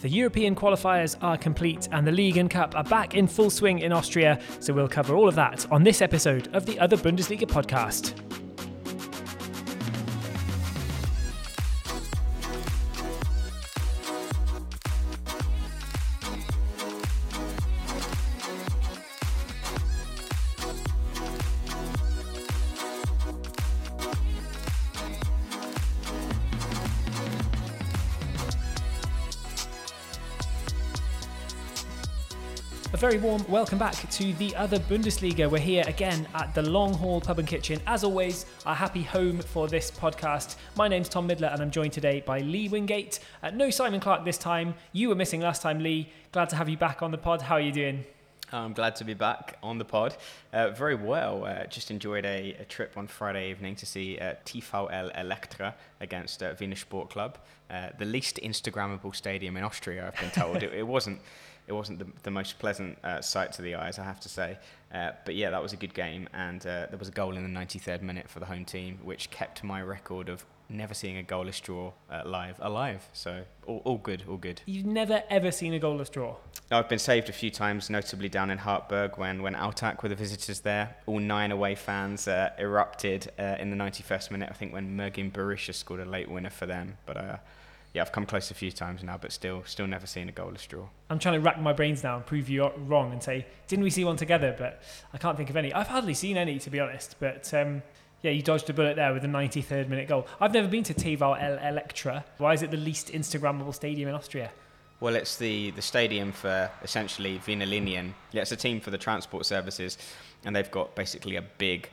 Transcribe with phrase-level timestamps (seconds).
[0.00, 3.80] The European qualifiers are complete and the League and Cup are back in full swing
[3.80, 7.48] in Austria, so we'll cover all of that on this episode of the Other Bundesliga
[7.48, 8.14] podcast.
[33.08, 35.50] Very warm welcome back to the other Bundesliga.
[35.50, 37.80] We're here again at the Long Hall Pub and Kitchen.
[37.86, 40.56] As always, our happy home for this podcast.
[40.76, 43.20] My name's Tom Midler and I'm joined today by Lee Wingate.
[43.42, 44.74] Uh, no Simon Clark this time.
[44.92, 46.10] You were missing last time, Lee.
[46.32, 47.40] Glad to have you back on the pod.
[47.40, 48.04] How are you doing?
[48.52, 50.14] I'm glad to be back on the pod.
[50.52, 51.46] Uh, very well.
[51.46, 56.42] Uh, just enjoyed a, a, trip on Friday evening to see uh, TVL Elektra against
[56.42, 57.38] uh, Wiener Sport Club,
[57.70, 60.08] uh, the least Instagrammable stadium in Austria.
[60.08, 61.20] I've been told it, it wasn't
[61.68, 64.58] it wasn't the, the most pleasant uh, sight to the eyes, I have to say.
[64.92, 67.42] Uh, but yeah, that was a good game, and uh, there was a goal in
[67.42, 71.22] the 93rd minute for the home team, which kept my record of never seeing a
[71.22, 73.06] goalless draw uh, live alive.
[73.12, 74.62] So all, all good, all good.
[74.66, 76.36] You've never ever seen a goalless draw.
[76.70, 80.14] I've been saved a few times, notably down in Hartberg when when Altach were the
[80.14, 80.96] visitors there.
[81.06, 84.48] All nine away fans uh, erupted uh, in the 91st minute.
[84.50, 87.42] I think when Mergim Berisha scored a late winner for them, but
[87.94, 90.68] yeah, I've come close a few times now, but still, still never seen a goalless
[90.68, 90.88] draw.
[91.08, 93.90] I'm trying to rack my brains now and prove you wrong and say, didn't we
[93.90, 94.54] see one together?
[94.56, 95.72] But I can't think of any.
[95.72, 97.16] I've hardly seen any, to be honest.
[97.18, 97.82] But um,
[98.22, 100.26] yeah, you dodged a bullet there with a 93rd minute goal.
[100.40, 102.24] I've never been to TVL Elektra.
[102.36, 104.50] Why is it the least Instagrammable stadium in Austria?
[105.00, 108.14] Well, it's the, the stadium for essentially Wiener Linien.
[108.32, 109.96] Yeah, it's a team for the transport services,
[110.44, 111.88] and they've got basically a big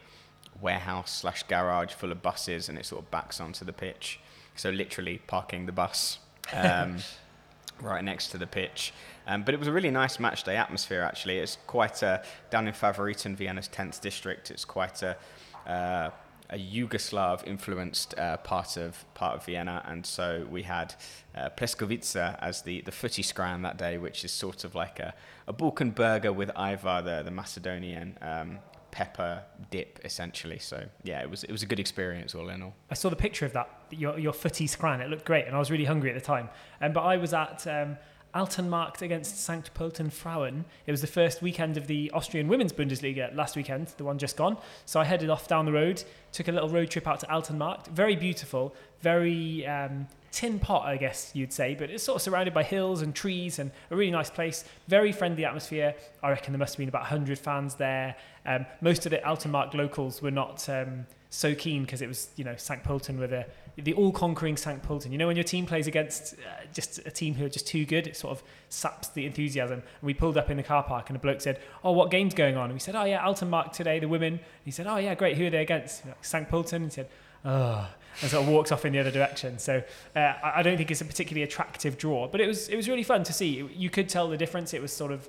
[0.59, 4.19] warehouse slash garage full of buses, and it sort of backs onto the pitch.
[4.55, 6.19] So literally parking the bus
[6.53, 6.97] um,
[7.81, 8.93] right next to the pitch.
[9.27, 11.01] Um, but it was a really nice match day atmosphere.
[11.01, 14.51] Actually, it's quite a, down in Favoriten, Vienna's 10th district.
[14.51, 15.17] It's quite a
[15.65, 16.11] uh,
[16.49, 20.93] a Yugoslav influenced uh, part of part of Vienna, and so we had
[21.35, 25.13] uh, Pljeskavica as the, the footy scran that day, which is sort of like a,
[25.47, 28.59] a Balkan burger with Ajvar, the, the Macedonian um,
[28.95, 30.57] pepper dip essentially.
[30.57, 32.73] So yeah, it was it was a good experience all in all.
[32.89, 35.01] I saw the picture of that your your footy scran.
[35.01, 36.49] It looked great, and I was really hungry at the time.
[36.81, 37.67] Um, but I was at.
[37.67, 37.97] Um,
[38.35, 39.73] Altenmarkt against St.
[39.73, 40.65] Pölten Frauen.
[40.85, 44.35] It was the first weekend of the Austrian Women's Bundesliga last weekend, the one just
[44.35, 44.57] gone.
[44.85, 46.03] So I headed off down the road,
[46.33, 47.87] took a little road trip out to Altenmarkt.
[47.87, 52.53] Very beautiful, very um, tin pot, I guess you'd say, but it's sort of surrounded
[52.53, 54.65] by hills and trees and a really nice place.
[54.89, 55.95] Very friendly atmosphere.
[56.21, 58.17] I reckon there must have been about 100 fans there.
[58.45, 62.43] Um, most of the Altenmarkt locals were not um, so keen because it was, you
[62.43, 62.83] know, St.
[62.83, 63.45] Pölten with a
[63.77, 64.81] the all-conquering St.
[64.81, 65.11] Pölten.
[65.11, 67.85] You know, when your team plays against uh, just a team who are just too
[67.85, 69.79] good, it sort of saps the enthusiasm.
[69.79, 72.33] And we pulled up in the car park, and a bloke said, "Oh, what game's
[72.33, 74.97] going on?" And we said, "Oh yeah, Altenmarkt today, the women." And he said, "Oh
[74.97, 75.37] yeah, great.
[75.37, 76.49] Who are they against?" St.
[76.49, 76.73] Pölten.
[76.73, 77.09] And he said,
[77.43, 77.87] "Oh."
[78.21, 79.59] And sort of walks off in the other direction.
[79.59, 79.83] So
[80.15, 83.03] uh, I don't think it's a particularly attractive draw, but it was it was really
[83.03, 83.69] fun to see.
[83.75, 84.73] You could tell the difference.
[84.73, 85.27] It was sort of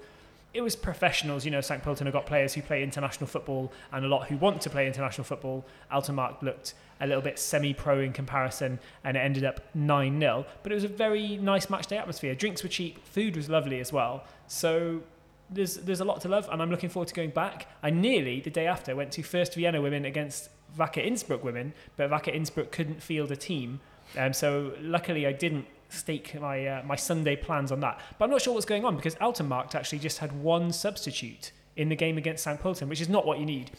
[0.56, 1.44] it was professionals.
[1.44, 1.82] You know, St.
[1.82, 4.86] Pölten have got players who play international football and a lot who want to play
[4.86, 5.66] international football.
[5.92, 10.46] Altenmarkt looked a little bit semi-pro in comparison, and it ended up 9-0.
[10.62, 12.34] But it was a very nice match day atmosphere.
[12.34, 14.24] Drinks were cheap, food was lovely as well.
[14.46, 15.02] So
[15.50, 17.68] there's there's a lot to love, and I'm looking forward to going back.
[17.82, 22.10] I nearly the day after went to First Vienna women against Wacker Innsbruck women, but
[22.10, 23.80] Wacker Innsbruck couldn't field a team,
[24.16, 28.00] um, so luckily I didn't stake my uh, my Sunday plans on that.
[28.18, 31.88] But I'm not sure what's going on because Altenmarkt actually just had one substitute in
[31.88, 32.60] the game against St.
[32.60, 33.70] Pölten, which is not what you need.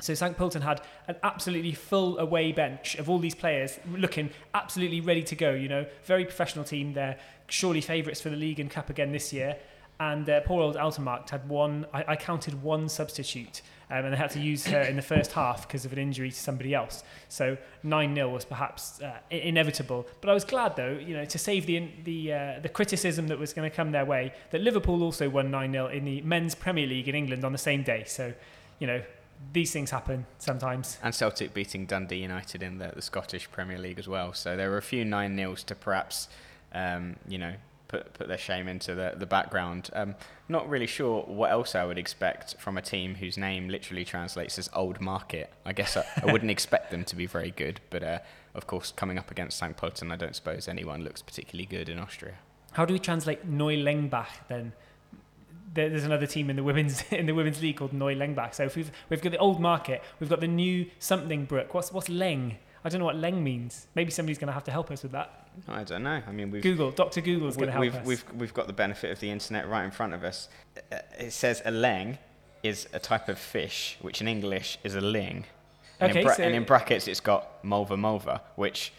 [0.00, 0.36] So St.
[0.36, 5.34] Pölten had an absolutely full away bench of all these players looking absolutely ready to
[5.34, 5.52] go.
[5.52, 6.94] You know, very professional team.
[6.94, 7.18] They're
[7.48, 9.56] surely favourites for the league and cup again this year.
[9.98, 11.86] And uh, poor old Altenmarkt had one.
[11.92, 15.32] I, I counted one substitute, um, and they had to use her in the first
[15.32, 17.02] half because of an injury to somebody else.
[17.28, 20.06] So nine 0 was perhaps uh, inevitable.
[20.20, 23.38] But I was glad though, you know, to save the the uh, the criticism that
[23.38, 26.54] was going to come their way, that Liverpool also won nine 0 in the men's
[26.54, 28.04] Premier League in England on the same day.
[28.06, 28.32] So,
[28.78, 29.02] you know,
[29.52, 30.98] these things happen sometimes.
[31.02, 34.32] And Celtic beating Dundee United in the, the Scottish Premier League as well.
[34.32, 36.28] So there were a few 9 nils to perhaps,
[36.72, 37.54] um, you know,
[37.90, 39.90] put, put their shame into the, the background.
[39.92, 40.14] Um,
[40.48, 44.58] not really sure what else I would expect from a team whose name literally translates
[44.58, 45.52] as Old Market.
[45.66, 48.18] I guess I, I wouldn't expect them to be very good, but uh,
[48.54, 49.76] of course, coming up against St.
[49.76, 52.34] Pölten, I don't suppose anyone looks particularly good in Austria.
[52.72, 54.72] How do we translate Neulengbach then?
[55.72, 58.54] there's another team in the women's in the women's league called Neulengbach.
[58.54, 61.74] So if we've we've got the old market, we've got the new something brook.
[61.74, 62.56] What's what's Leng?
[62.84, 63.86] I don't know what Leng means.
[63.94, 65.48] Maybe somebody's going to have to help us with that.
[65.68, 66.22] I don't know.
[66.26, 67.20] I mean, we've Google, Dr.
[67.20, 68.06] Google's going to help we've, us.
[68.06, 70.48] we've we've got the benefit of the internet right in front of us.
[70.90, 72.18] Uh, It says a leng
[72.62, 75.44] is a type of fish, which in English is a ling.
[75.98, 78.92] And, Okay, in, bra- so- and in brackets, it's got Molva molva, which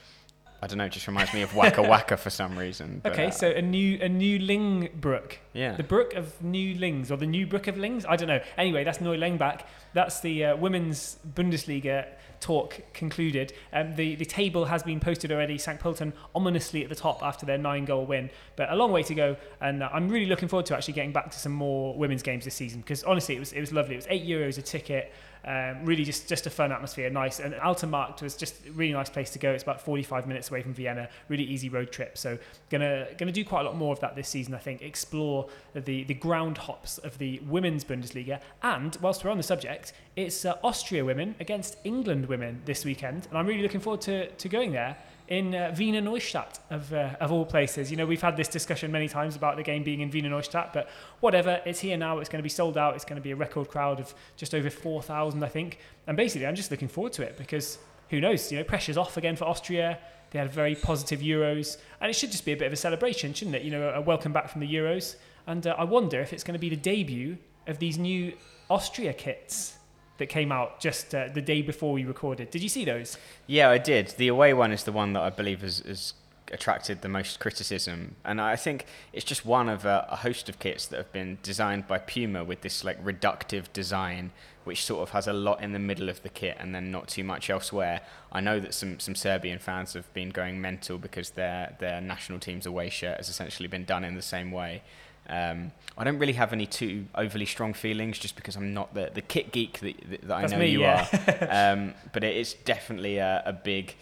[0.64, 3.00] I don't know, It just reminds me of waka waka for some reason.
[3.04, 5.40] but, okay, uh, so a new a new Ling brook.
[5.54, 8.06] yeah, The Brook of New Lings, or the New Brook of Lings?
[8.08, 8.42] I don't know.
[8.58, 9.62] Anyway, that's Neu Lengbach.
[9.94, 12.06] That's the uh, women's Bundesliga
[12.42, 13.54] talk concluded.
[13.72, 15.58] Um, the, the table has been posted already.
[15.58, 15.80] St.
[15.80, 18.30] Pölten ominously at the top after their nine goal win.
[18.56, 19.38] But a long way to go.
[19.62, 22.46] And uh, I'm really looking forward to actually getting back to some more women's games
[22.46, 23.94] this season because honestly, it was, it was lovely.
[23.94, 25.14] It was eight euros a ticket.
[25.44, 27.40] Um, really just, just a fun atmosphere, nice.
[27.40, 29.52] And Altenmarkt was just a really nice place to go.
[29.52, 32.18] It's about 45 minutes away from Vienna, really easy road trip.
[32.18, 32.38] So
[32.70, 34.54] gonna gonna do quite a lot more of that this season.
[34.54, 38.40] I think explore the the ground hops of the women's Bundesliga.
[38.62, 43.28] And whilst we're on the subject, it's uh, Austria women against England women this weekend,
[43.30, 44.98] and I'm really looking forward to to going there.
[45.32, 47.90] In uh, Wiener Neustadt, of, uh, of all places.
[47.90, 50.74] You know, we've had this discussion many times about the game being in Wiener Neustadt,
[50.74, 50.90] but
[51.22, 52.20] whatever, it's here now.
[52.20, 52.96] It's going to be sold out.
[52.96, 55.80] It's going to be a record crowd of just over 4,000, I think.
[56.06, 57.78] And basically, I'm just looking forward to it because
[58.10, 58.52] who knows?
[58.52, 60.00] You know, pressure's off again for Austria.
[60.32, 63.34] They had very positive Euros, and it should just be a bit of a celebration,
[63.34, 63.62] shouldn't it?
[63.62, 65.16] You know, a welcome back from the Euros.
[65.48, 67.38] And uh, I wonder if it's going to be the debut
[67.68, 68.34] of these new
[68.70, 69.78] Austria kits
[70.22, 72.52] that came out just uh, the day before we recorded.
[72.52, 73.18] Did you see those?
[73.48, 74.10] yeah, I did.
[74.18, 76.14] The away one is the one that I believe has, has
[76.52, 80.60] attracted the most criticism, and I think it's just one of a, a host of
[80.60, 84.32] kits that have been designed by Puma with this like reductive design,
[84.64, 87.08] which sort of has a lot in the middle of the kit and then not
[87.08, 88.02] too much elsewhere.
[88.32, 92.38] I know that some, some Serbian fans have been going mental because their their national
[92.38, 94.84] team's away shirt has essentially been done in the same way.
[95.32, 99.10] Um, I don't really have any too overly strong feelings, just because I'm not the,
[99.14, 101.48] the kit geek that, that, that I know me, you yeah.
[101.50, 101.74] are.
[101.74, 103.96] um, but it is definitely a, a big,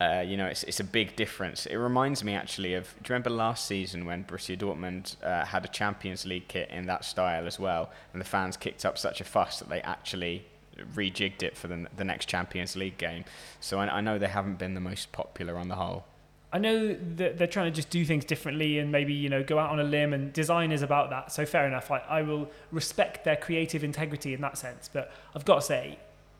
[0.00, 1.66] uh, you know, it's, it's a big difference.
[1.66, 5.64] It reminds me actually of, do you remember last season when Borussia Dortmund uh, had
[5.64, 9.20] a Champions League kit in that style as well, and the fans kicked up such
[9.20, 10.46] a fuss that they actually
[10.94, 13.24] rejigged it for the, the next Champions League game.
[13.58, 16.04] So I, I know they haven't been the most popular on the whole.
[16.52, 19.58] I know that they're trying to just do things differently and maybe you know go
[19.58, 21.32] out on a limb and design is about that.
[21.32, 21.90] So fair enough.
[21.90, 24.90] I, I will respect their creative integrity in that sense.
[24.92, 25.98] But I've got to say,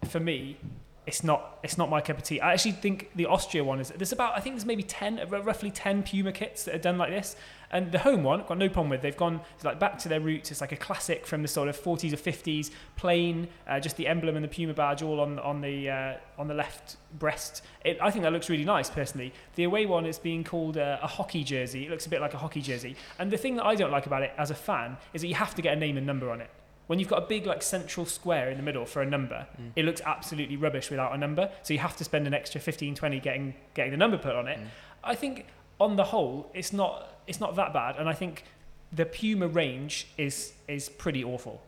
[0.09, 0.59] for me,
[1.07, 2.41] it's not it's not my cup of tea.
[2.41, 5.43] I actually think the Austria one is there's about I think there's maybe ten uh,
[5.43, 7.35] roughly ten Puma kits that are done like this.
[7.73, 9.01] And the home one, I've got no problem with.
[9.01, 10.51] They've gone like back to their roots.
[10.51, 14.07] It's like a classic from the sort of 40s or 50s, plain, uh, just the
[14.07, 17.63] emblem and the Puma badge all on on the uh, on the left breast.
[17.85, 19.33] It, I think that looks really nice personally.
[19.55, 21.87] The away one is being called a, a hockey jersey.
[21.87, 22.95] It looks a bit like a hockey jersey.
[23.19, 25.35] And the thing that I don't like about it as a fan is that you
[25.37, 26.51] have to get a name and number on it.
[26.89, 29.71] When you've got a big like central square in the middle for a number, Mm.
[29.77, 31.51] it looks absolutely rubbish without a number.
[31.63, 34.47] So you have to spend an extra 15, 20 getting getting the number put on
[34.49, 34.59] it.
[34.59, 34.67] Mm.
[35.05, 35.47] I think
[35.81, 38.45] on the whole, it's not it's not that bad, and I think
[38.93, 41.63] the Puma range is is pretty awful.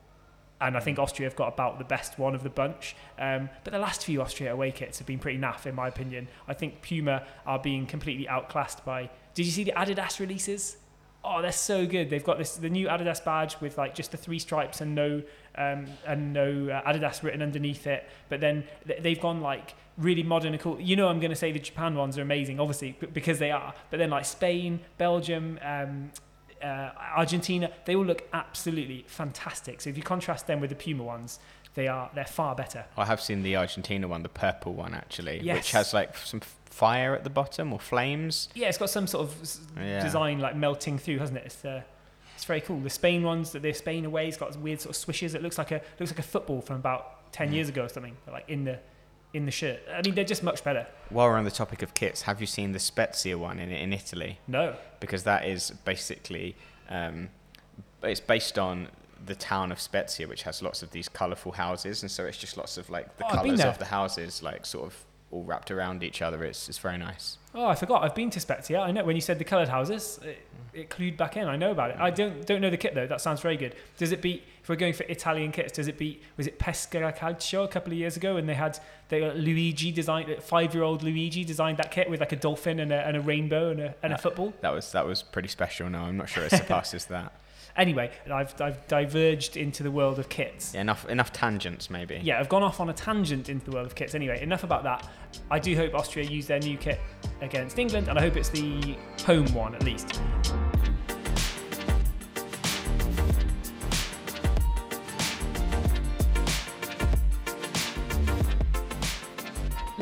[0.61, 2.97] And I think Austria have got about the best one of the bunch.
[3.19, 6.29] Um, but the last few Austria away kits have been pretty naff, in my opinion.
[6.49, 9.11] I think Puma are being completely outclassed by.
[9.35, 10.77] Did you see the Adidas releases?
[11.27, 12.11] Oh, they're so good.
[12.11, 15.23] They've got this the new Adidas badge with like just the three stripes and no
[15.57, 18.07] um, and no uh, Adidas written underneath it.
[18.29, 20.79] But then th- they've gone like really modern and cool.
[20.81, 23.51] You know, I'm going to say the Japan ones are amazing, obviously, b- because they
[23.51, 23.73] are.
[23.91, 26.11] But then like Spain, Belgium, um,
[26.63, 29.81] uh, Argentina, they all look absolutely fantastic.
[29.81, 31.39] So if you contrast them with the Puma ones,
[31.75, 32.85] they are they're far better.
[32.97, 35.57] I have seen the Argentina one, the purple one actually, Yes.
[35.57, 36.41] which has like some
[36.75, 38.49] fire at the bottom or flames.
[38.55, 40.03] Yeah, it's got some sort of Yeah.
[40.03, 41.47] design like melting through, hasn't it?
[41.47, 41.83] It's uh,
[42.35, 42.81] it's very cool.
[42.81, 45.35] The Spain ones, that the Spain away, has got weird sort of swishes.
[45.35, 47.55] It looks like a looks like a football from about ten Mm.
[47.55, 48.79] years ago or something, like in the
[49.33, 49.81] in the shirt.
[49.93, 50.87] I mean, they're just much better.
[51.11, 53.93] While we're on the topic of kits, have you seen the Spezia one in in
[53.93, 54.39] Italy?
[54.49, 56.57] No, Because that is basically
[56.89, 57.29] um,
[58.03, 58.89] it's based on
[59.27, 62.57] the town of Spezia, which has lots of these colourful houses, and so it's just
[62.57, 65.04] lots of like the Oh, colours of the houses, like sort of
[65.35, 66.45] all wrapped around each other.
[66.45, 67.39] It's it's very nice.
[67.55, 68.05] Oh, I forgot.
[68.05, 68.81] I've been to Spezia.
[68.81, 71.47] I know when you said the coloured houses, it, it clued back in.
[71.49, 71.97] I know about it.
[71.99, 73.07] I don't don't know the kit though.
[73.07, 73.75] That sounds very good.
[73.99, 74.45] Does it beat?
[74.63, 76.23] If we're going for Italian kits, does it beat?
[76.37, 79.91] Was it Pescara Calcio a couple of years ago, and they had they got Luigi
[79.93, 83.17] designed five year old Luigi designed that kit with like a dolphin and a, and
[83.17, 84.55] a rainbow and a, and a Uh, football.
[84.61, 85.91] That was that was pretty special.
[85.91, 87.33] No, I'm not sure it surpasses that.
[87.77, 90.75] Anyway, I've I've diverged into the world of kits.
[90.75, 92.21] Yeah, enough enough tangents maybe.
[92.23, 94.15] Yeah, I've gone off on a tangent into the world of kits.
[94.15, 95.09] Anyway, enough about that.
[95.51, 97.01] I do hope Austria use their new kit
[97.41, 100.21] against England, and I hope it's the home one at least.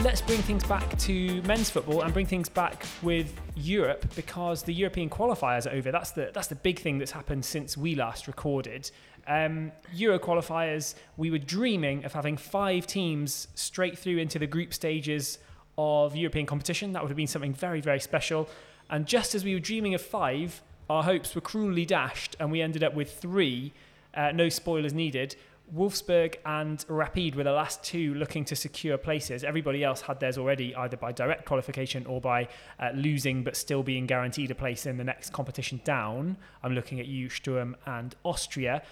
[0.02, 4.74] Let's bring things back to men's football and bring things back with Europe because the
[4.74, 5.92] European qualifiers are over.
[5.92, 8.90] That's the that's the big thing that's happened since we last recorded.
[9.28, 14.74] Um, Euro qualifiers, we were dreaming of having five teams straight through into the group
[14.74, 15.38] stages
[15.78, 16.92] of European competition.
[16.92, 18.48] That would have been something very, very special.
[18.90, 22.60] And just as we were dreaming of five, our hopes were cruelly dashed, and we
[22.60, 23.72] ended up with three.
[24.14, 25.36] Uh, no spoilers needed.
[25.74, 29.42] Wolfsberg and Rapid were the last two looking to secure places.
[29.42, 33.82] Everybody else had theirs already, either by direct qualification or by uh, losing but still
[33.82, 36.36] being guaranteed a place in the next competition down.
[36.62, 38.82] I'm looking at you, Sturm and Austria.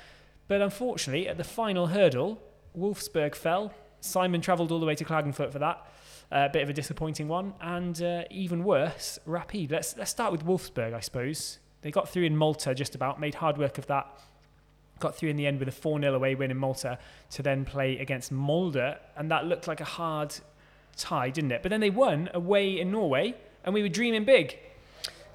[0.49, 2.43] But unfortunately, at the final hurdle,
[2.77, 3.73] Wolfsberg fell.
[4.01, 5.87] Simon travelled all the way to Klagenfurt for that.
[6.33, 9.73] A uh, bit of a disappointing one, and uh, even worse, Rapid.
[9.73, 11.59] Let's let's start with Wolfsberg, I suppose.
[11.83, 14.07] They got through in Malta just about, made hard work of that.
[15.01, 16.99] Got through in the end with a 4 0 away win in Malta
[17.31, 20.35] to then play against Molde, and that looked like a hard
[20.97, 21.63] tie, didn't it?
[21.63, 24.59] But then they won away in Norway, and we were dreaming big.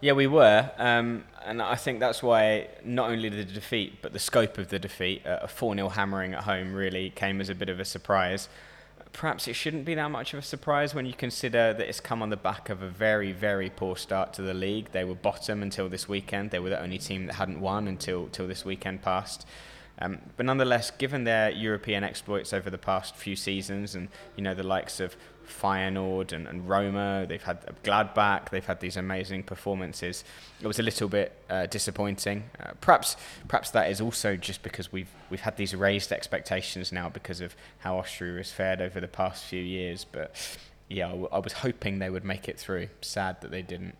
[0.01, 4.19] Yeah, we were, um, and I think that's why not only the defeat, but the
[4.19, 7.55] scope of the defeat, uh, a 4 0 hammering at home, really came as a
[7.55, 8.47] bit of a surprise.
[9.15, 12.21] Perhaps it shouldn't be that much of a surprise when you consider that it's come
[12.21, 14.91] on the back of a very, very poor start to the league.
[14.91, 16.51] They were bottom until this weekend.
[16.51, 19.47] They were the only team that hadn't won until, until this weekend passed.
[19.99, 24.53] Um, but nonetheless, given their European exploits over the past few seasons, and you know
[24.53, 25.15] the likes of
[25.47, 30.23] Feyenoord and, and Roma, they've had Gladbach, they've had these amazing performances.
[30.61, 32.43] It was a little bit uh, disappointing.
[32.59, 37.09] Uh, perhaps, perhaps that is also just because we've we've had these raised expectations now
[37.09, 40.05] because of how Austria has fared over the past few years.
[40.09, 40.35] But
[40.87, 42.89] yeah, I, w- I was hoping they would make it through.
[43.01, 43.95] Sad that they didn't.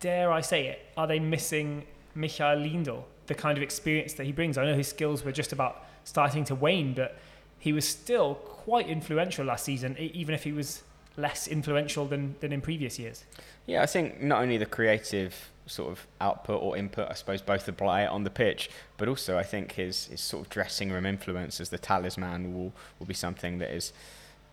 [0.00, 0.86] Dare I say it?
[0.96, 3.04] Are they missing Michael Liendl?
[3.30, 4.58] the kind of experience that he brings.
[4.58, 7.16] I know his skills were just about starting to wane, but
[7.60, 10.82] he was still quite influential last season, even if he was
[11.20, 13.24] less influential than, than in previous years.
[13.66, 17.68] Yeah, I think not only the creative sort of output or input, I suppose both
[17.68, 21.60] apply on the pitch, but also I think his, his sort of dressing room influence
[21.60, 23.92] as the talisman will, will be something that is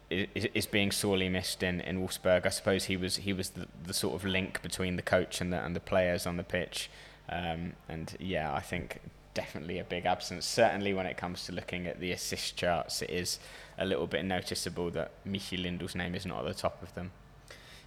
[0.10, 2.46] is, is being sorely missed in, in Wolfsberg.
[2.46, 5.52] I suppose he was he was the, the sort of link between the coach and
[5.52, 6.90] the and the players on the pitch.
[7.30, 9.02] Um, and yeah, I think
[9.34, 10.46] definitely a big absence.
[10.46, 13.40] Certainly when it comes to looking at the assist charts, it is
[13.78, 17.12] a little bit noticeable that Michi Liendl's name is not at the top of them.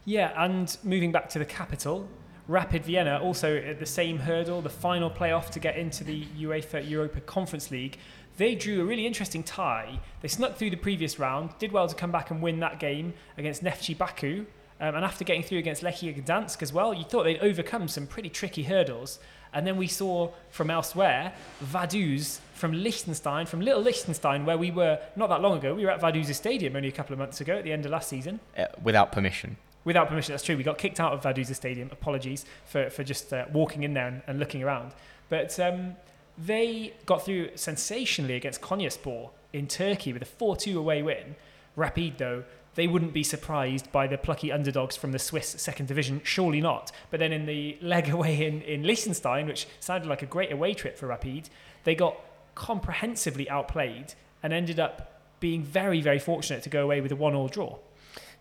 [0.04, 2.08] Yeah, and moving back to the capital,
[2.48, 6.88] Rapid Vienna also at the same hurdle, the final playoff to get into the UEFA
[6.88, 7.98] Europa Conference League.
[8.36, 10.00] They drew a really interesting tie.
[10.22, 13.12] They snuck through the previous round, did well to come back and win that game
[13.36, 14.46] against Neftchi Baku,
[14.80, 18.06] um, and after getting through against Lechia Gdansk as well, you thought they'd overcome some
[18.06, 19.18] pretty tricky hurdles.
[19.52, 25.00] And then we saw from elsewhere Vaduz from Liechtenstein, from Little Liechtenstein, where we were
[25.16, 25.74] not that long ago.
[25.74, 27.90] We were at Vaduz's stadium only a couple of months ago at the end of
[27.90, 28.38] last season.
[28.56, 29.56] Uh, without permission.
[29.84, 30.56] Without permission, that's true.
[30.56, 31.88] We got kicked out of Vaduz's stadium.
[31.90, 34.92] Apologies for, for just uh, walking in there and, and, looking around.
[35.30, 35.96] But um,
[36.36, 41.36] they got through sensationally against Konyaspor in Turkey with a 4 2 away win.
[41.76, 46.20] Rapid, though, they wouldn't be surprised by the plucky underdogs from the Swiss second division.
[46.24, 46.92] Surely not.
[47.10, 50.74] But then in the leg away in, in Liechtenstein, which sounded like a great away
[50.74, 51.48] trip for Rapid,
[51.84, 52.20] they got
[52.60, 54.12] comprehensively outplayed
[54.42, 57.78] and ended up being very, very fortunate to go away with a one-all draw.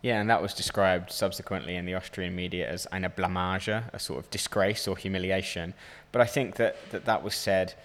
[0.02, 4.20] Yeah, and that was described subsequently in the Austrian media as eine Blamage, a sort
[4.20, 5.74] of disgrace or humiliation.
[6.12, 7.76] But I think that that, that was said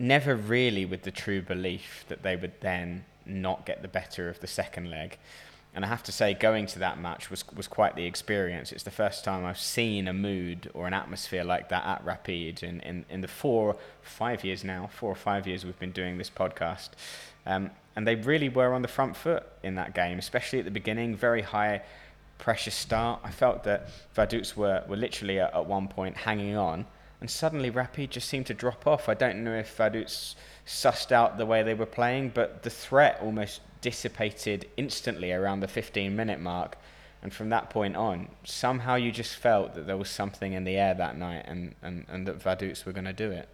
[0.00, 4.40] never really with the true belief that they would then not get the better of
[4.40, 5.16] the second leg.
[5.74, 8.70] And I have to say, going to that match was was quite the experience.
[8.70, 12.62] It's the first time I've seen a mood or an atmosphere like that at Rapid
[12.62, 16.16] in, in, in the four, five years now, four or five years we've been doing
[16.16, 16.90] this podcast.
[17.44, 20.70] Um, and they really were on the front foot in that game, especially at the
[20.70, 21.82] beginning, very high
[22.38, 23.20] pressure start.
[23.24, 26.86] I felt that Vaduz were, were literally at, at one point hanging on,
[27.20, 29.08] and suddenly Rapid just seemed to drop off.
[29.08, 30.34] I don't know if Vaduz
[30.66, 35.68] sussed out the way they were playing, but the threat almost dissipated instantly around the
[35.68, 36.78] 15 minute mark.
[37.22, 40.76] And from that point on, somehow you just felt that there was something in the
[40.76, 43.46] air that night and, and, and that Vaduz were going to do it.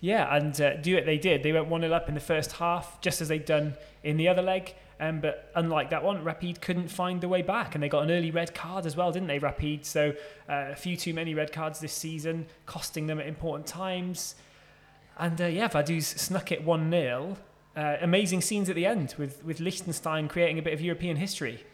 [0.00, 1.42] Yeah, and uh, do it they did.
[1.42, 4.28] They went 1 0 up in the first half, just as they'd done in the
[4.28, 4.74] other leg.
[5.00, 8.10] Um, but unlike that one, Rapid couldn't find the way back, and they got an
[8.10, 9.86] early red card as well, didn't they, Rapid?
[9.86, 10.10] So
[10.46, 14.34] uh, a few too many red cards this season, costing them at important times.
[15.18, 17.38] And uh, yeah, Vaduz snuck it 1 0
[17.76, 21.64] uh, amazing scenes at the end with, with Liechtenstein creating a bit of European history.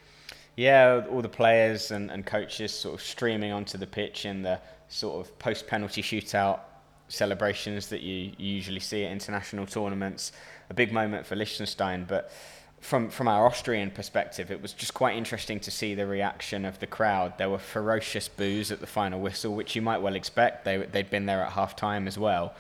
[0.57, 4.61] Yeah, all the players and, and coaches sort of streaming onto the pitch in the
[4.89, 6.61] sort of post penalty shootout
[7.09, 10.33] celebrations that you, you usually see at international tournaments.
[10.69, 12.33] A big moment for Liechtenstein, but
[12.81, 16.79] from from our Austrian perspective, it was just quite interesting to see the reaction of
[16.79, 17.37] the crowd.
[17.37, 20.65] There were ferocious boos at the final whistle, which you might well expect.
[20.65, 22.55] They they'd been there at half time as well.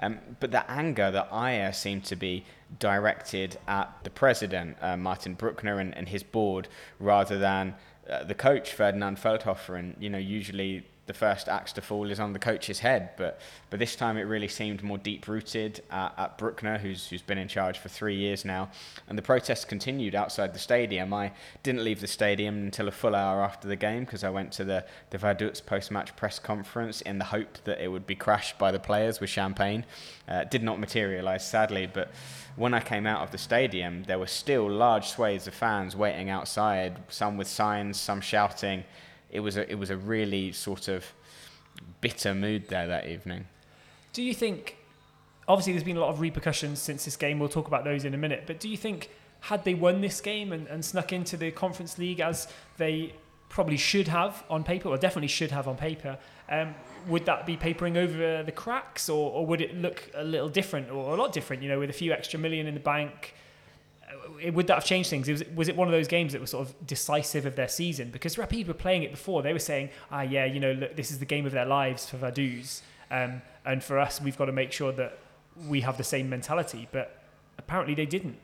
[0.00, 2.44] Um, but the anger, the ire seemed to be
[2.78, 7.74] directed at the president, uh, Martin Bruckner, and, and, his board, rather than
[8.08, 9.78] uh, the coach, Ferdinand Feldhofer.
[9.78, 13.10] And, you know, usually the first axe to fall is on the coach's head.
[13.16, 17.20] But but this time it really seemed more deep rooted at, at Bruckner, who's who's
[17.20, 18.70] been in charge for three years now.
[19.08, 21.12] And the protests continued outside the stadium.
[21.12, 21.32] I
[21.64, 24.64] didn't leave the stadium until a full hour after the game because I went to
[24.64, 28.56] the the Vaduz post match press conference in the hope that it would be crashed
[28.56, 29.84] by the players with champagne.
[30.28, 32.12] Uh, did not materialise sadly, but
[32.54, 36.30] when I came out of the stadium, there were still large swathes of fans waiting
[36.30, 38.84] outside, some with signs, some shouting
[39.30, 41.12] it was a it was a really sort of
[42.00, 43.46] bitter mood there that evening.
[44.12, 44.76] Do you think?
[45.48, 47.38] Obviously, there's been a lot of repercussions since this game.
[47.38, 48.44] We'll talk about those in a minute.
[48.46, 49.10] But do you think
[49.40, 52.46] had they won this game and, and snuck into the Conference League as
[52.76, 53.14] they
[53.48, 56.18] probably should have on paper, or definitely should have on paper,
[56.48, 56.74] um,
[57.08, 60.90] would that be papering over the cracks, or, or would it look a little different,
[60.90, 61.62] or a lot different?
[61.62, 63.34] You know, with a few extra million in the bank,
[64.52, 65.28] would that have changed things?
[65.28, 67.68] Was it, was it one of those games that was sort of decisive of their
[67.68, 68.10] season?
[68.10, 69.42] Because Rapid were playing it before.
[69.42, 72.08] They were saying, ah, yeah, you know, look, this is the game of their lives
[72.08, 72.82] for Vaduz.
[73.10, 75.18] Um, and for us, we've got to make sure that
[75.68, 76.88] we have the same mentality.
[76.90, 77.22] But
[77.58, 78.38] apparently they didn't.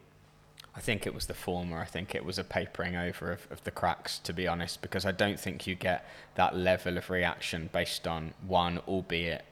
[0.75, 1.79] I think it was the former.
[1.81, 5.07] I think it was a papering over of, of the cracks, to be honest, because
[5.07, 9.47] I don't think you get that level of reaction based on one, albeit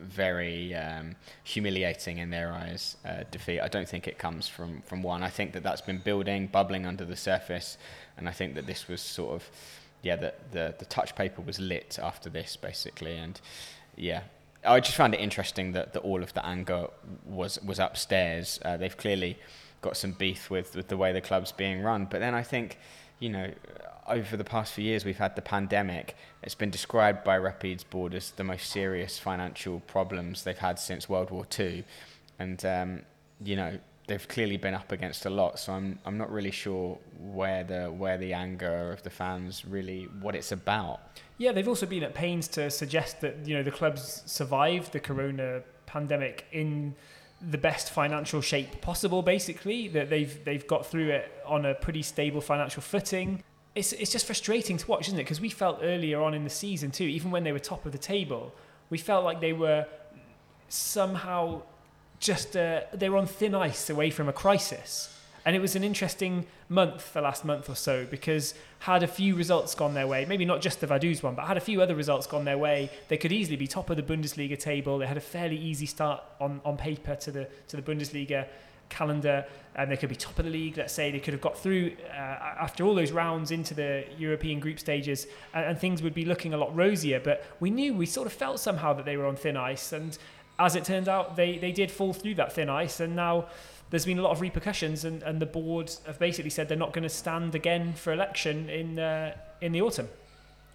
[0.00, 3.60] very um, humiliating in their eyes uh, defeat.
[3.60, 5.22] I don't think it comes from, from one.
[5.22, 7.78] I think that that's been building, bubbling under the surface,
[8.16, 9.50] and I think that this was sort of,
[10.02, 13.16] yeah, the, the, the touch paper was lit after this, basically.
[13.16, 13.40] And
[13.96, 14.22] yeah,
[14.64, 16.88] I just found it interesting that, that all of the anger
[17.26, 18.58] was, was upstairs.
[18.64, 19.38] Uh, they've clearly
[19.80, 22.06] got some beef with, with the way the club's being run.
[22.10, 22.78] But then I think,
[23.18, 23.52] you know,
[24.06, 26.16] over the past few years, we've had the pandemic.
[26.42, 31.08] It's been described by Rapid's board as the most serious financial problems they've had since
[31.08, 31.84] World War II,
[32.38, 33.02] and um,
[33.42, 35.58] you know they've clearly been up against a lot.
[35.58, 40.04] So I'm I'm not really sure where the where the anger of the fans really
[40.20, 41.00] what it's about.
[41.36, 45.00] Yeah, they've also been at pains to suggest that you know the clubs survived the
[45.00, 46.94] Corona pandemic in
[47.40, 52.02] the best financial shape possible basically that they've they've got through it on a pretty
[52.02, 53.42] stable financial footing
[53.78, 55.22] it's it's just frustrating to watch, isn't it?
[55.22, 57.92] Because we felt earlier on in the season too, even when they were top of
[57.92, 58.52] the table,
[58.90, 59.86] we felt like they were
[60.68, 61.62] somehow
[62.18, 65.14] just uh, they were on thin ice away from a crisis.
[65.44, 69.34] And it was an interesting month, the last month or so, because had a few
[69.34, 71.94] results gone their way, maybe not just the Vaduz one, but had a few other
[71.94, 74.98] results gone their way, they could easily be top of the Bundesliga table.
[74.98, 78.46] They had a fairly easy start on, on paper to the to the Bundesliga
[78.88, 79.44] calendar
[79.76, 81.92] and they could be top of the league let's say they could have got through
[82.10, 82.16] uh,
[82.60, 86.54] after all those rounds into the European group stages and, and, things would be looking
[86.54, 89.36] a lot rosier but we knew we sort of felt somehow that they were on
[89.36, 90.18] thin ice and
[90.58, 93.46] as it turned out they, they did fall through that thin ice and now
[93.90, 96.92] there's been a lot of repercussions and, and the board have basically said they're not
[96.92, 100.08] going to stand again for election in uh, in the autumn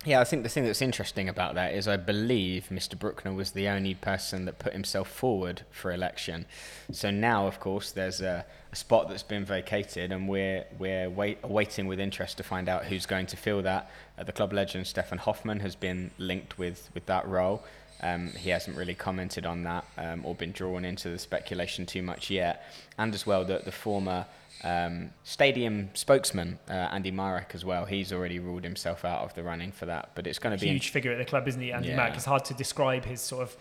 [0.06, 3.00] yeah, I think the thing that's interesting about that is I believe Mr.
[3.00, 6.46] Bruckner was the only person that put himself forward for election.
[6.92, 11.42] So now, of course, there's a, a spot that's been vacated, and we're we're wait,
[11.44, 13.90] waiting with interest to find out who's going to fill that.
[14.18, 17.64] Uh, the club legend Steffen Hofmann has been linked with with that role.
[18.04, 22.04] Um, he hasn't really commented on that um, or been drawn into the speculation too
[22.04, 22.70] much yet.
[22.98, 24.26] And as well, that the former
[24.64, 27.86] um, stadium spokesman uh, Andy Marek as well.
[27.86, 30.70] He's already ruled himself out of the running for that, but it's going to be
[30.70, 31.72] huge figure at the club, isn't he?
[31.72, 31.98] Andy yeah.
[31.98, 32.16] Marek.
[32.16, 33.58] It's hard to describe his sort of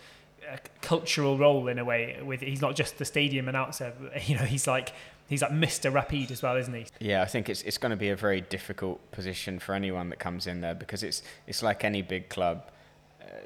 [0.51, 2.19] uh, cultural role in a way.
[2.23, 3.93] With he's not just the stadium announcer.
[4.25, 4.93] You know, he's like
[5.27, 5.93] he's like Mr.
[5.93, 6.85] Rapid as well, isn't he?
[6.99, 10.19] Yeah, I think it's it's going to be a very difficult position for anyone that
[10.19, 12.69] comes in there because it's it's like any big club.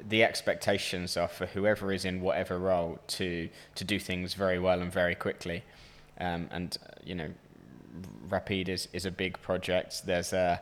[0.08, 4.80] The expectations are for whoever is in whatever role to to do things very well
[4.80, 5.64] and very quickly,
[6.20, 7.30] um, and uh, you know
[8.28, 10.06] Rapid is, is a big project.
[10.06, 10.60] There's a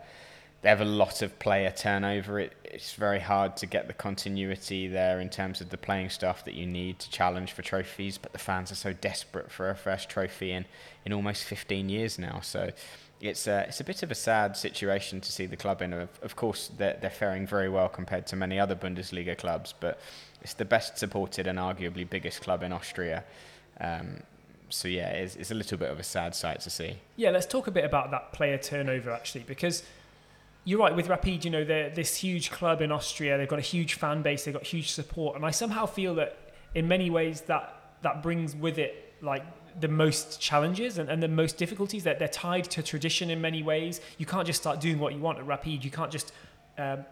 [0.62, 2.40] they have a lot of player turnover.
[2.40, 6.44] It, it's very hard to get the continuity there in terms of the playing staff
[6.44, 8.18] that you need to challenge for trophies.
[8.18, 10.64] But the fans are so desperate for a first trophy in,
[11.04, 12.40] in almost 15 years now.
[12.40, 12.70] So
[13.26, 15.92] it's a, it's a bit of a sad situation to see the club in.
[15.92, 20.00] Of, of course, they're, they're faring very well compared to many other Bundesliga clubs, but
[20.42, 23.24] it's the best supported and arguably biggest club in Austria.
[23.80, 24.22] Um,
[24.68, 26.96] so yeah, it's, it's a little bit of a sad sight to see.
[27.16, 29.82] Yeah, let's talk a bit about that player turnover actually, because
[30.64, 31.44] you're right with Rapid.
[31.44, 33.38] You know, they're this huge club in Austria.
[33.38, 34.44] They've got a huge fan base.
[34.44, 36.36] They've got huge support, and I somehow feel that
[36.74, 39.44] in many ways that that brings with it like
[39.80, 43.62] the most challenges and, and the most difficulties that they're tied to tradition in many
[43.62, 46.32] ways you can't just start doing what you want at Rapid you can't just
[46.78, 47.04] um,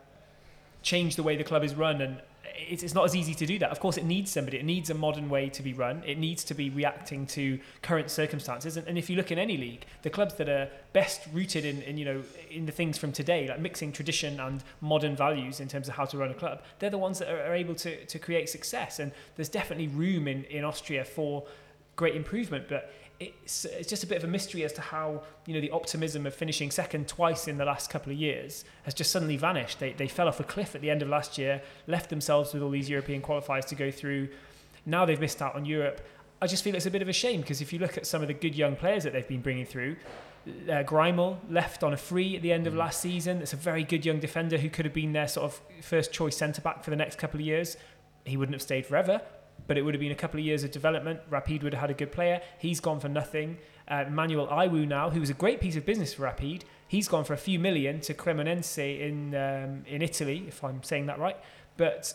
[0.83, 2.21] change the way the club is run and
[2.57, 3.71] it's, it's not as easy to do that.
[3.71, 4.59] Of course, it needs somebody.
[4.59, 6.03] It needs a modern way to be run.
[6.07, 8.77] It needs to be reacting to current circumstances.
[8.77, 11.83] And, and if you look in any league, the clubs that are best rooted in,
[11.83, 15.69] in you know in the things from today, like mixing tradition and modern values in
[15.69, 18.05] terms of how to run a club, they're the ones that are, are able to,
[18.07, 18.99] to create success.
[18.99, 21.45] And there's definitely room in, in Austria for
[21.97, 22.67] great improvement.
[22.69, 25.71] But it's, it's just a bit of a mystery as to how you know the
[25.71, 29.79] optimism of finishing second twice in the last couple of years has just suddenly vanished.
[29.79, 32.63] They, they fell off a cliff at the end of last year, left themselves with
[32.63, 34.29] all these European qualifiers to go through.
[34.87, 36.07] Now they've missed out on Europe.
[36.43, 38.21] I just feel it's a bit of a shame because if you look at some
[38.21, 39.97] of the good young players that they've been bringing through,
[40.69, 42.79] uh, left on a free at the end of mm.
[42.79, 43.41] last season.
[43.41, 46.37] It's a very good young defender who could have been their sort of first choice
[46.37, 47.77] centre back for the next couple of years.
[48.25, 49.21] He wouldn't have stayed forever,
[49.67, 51.21] but it would have been a couple of years of development.
[51.31, 52.41] Rapid would have had a good player.
[52.59, 53.59] He's gone for nothing.
[53.89, 57.25] Uh, Manuel Aiwu now, who was a great piece of business for Rapid, he's gone
[57.25, 61.37] for a few million to Cremonese in um, in Italy, if I'm saying that right.
[61.77, 62.15] But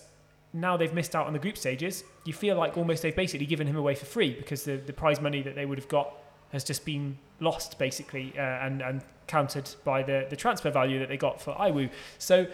[0.54, 2.04] now they've missed out on the group stages.
[2.26, 5.22] You feel like almost they've basically given him away for free because the, the prize
[5.22, 6.14] money that they would have got
[6.52, 11.10] has just been lost basically uh, and and countered by the the transfer value that
[11.10, 11.90] they got for Aiwu.
[12.18, 12.48] So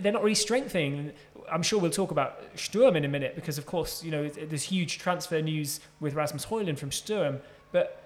[0.00, 1.12] they're not really strengthening.
[1.50, 4.62] I'm sure we'll talk about Sturm in a minute because, of course, you know there's
[4.62, 7.40] huge transfer news with Rasmus Højlund from Sturm,
[7.72, 8.04] but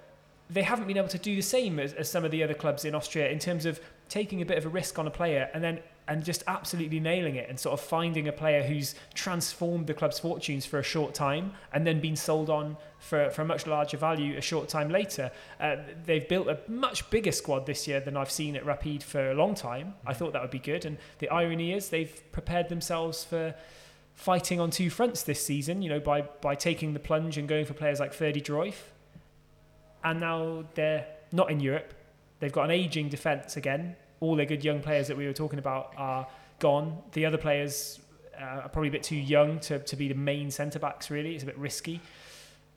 [0.51, 2.85] they haven't been able to do the same as, as some of the other clubs
[2.85, 5.63] in Austria in terms of taking a bit of a risk on a player and
[5.63, 9.95] then and just absolutely nailing it and sort of finding a player who's transformed the
[9.95, 13.67] club's fortunes for a short time and then been sold on for, for a much
[13.67, 15.31] larger value a short time later.
[15.61, 19.31] Uh, they've built a much bigger squad this year than I've seen at Rapid for
[19.31, 19.95] a long time.
[20.07, 20.87] I thought that would be good.
[20.87, 23.55] And the irony is they've prepared themselves for
[24.15, 27.67] fighting on two fronts this season, you know, by, by taking the plunge and going
[27.67, 28.77] for players like Ferdi Druijf.
[30.03, 31.93] And now they're not in Europe.
[32.41, 35.59] They've got an ageing defence again all their good young players that we were talking
[35.59, 36.27] about are
[36.59, 36.99] gone.
[37.13, 38.01] The other players
[38.41, 41.35] uh, are probably a bit too young to, to be the main centre backs, really.
[41.35, 42.01] It's a bit risky.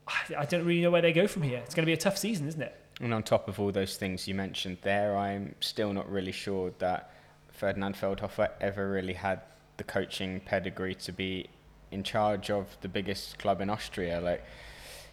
[0.08, 1.60] I, I don't really know where they go from here.
[1.60, 2.76] It's going to be a tough season, isn't it?
[3.00, 6.72] And on top of all those things you mentioned there, I'm still not really sure
[6.80, 7.12] that
[7.50, 9.42] Ferdinand Feldhofer ever really had
[9.78, 11.48] the coaching pedigree to be
[11.90, 14.22] in charge of the biggest club in Austria.
[14.22, 14.44] Like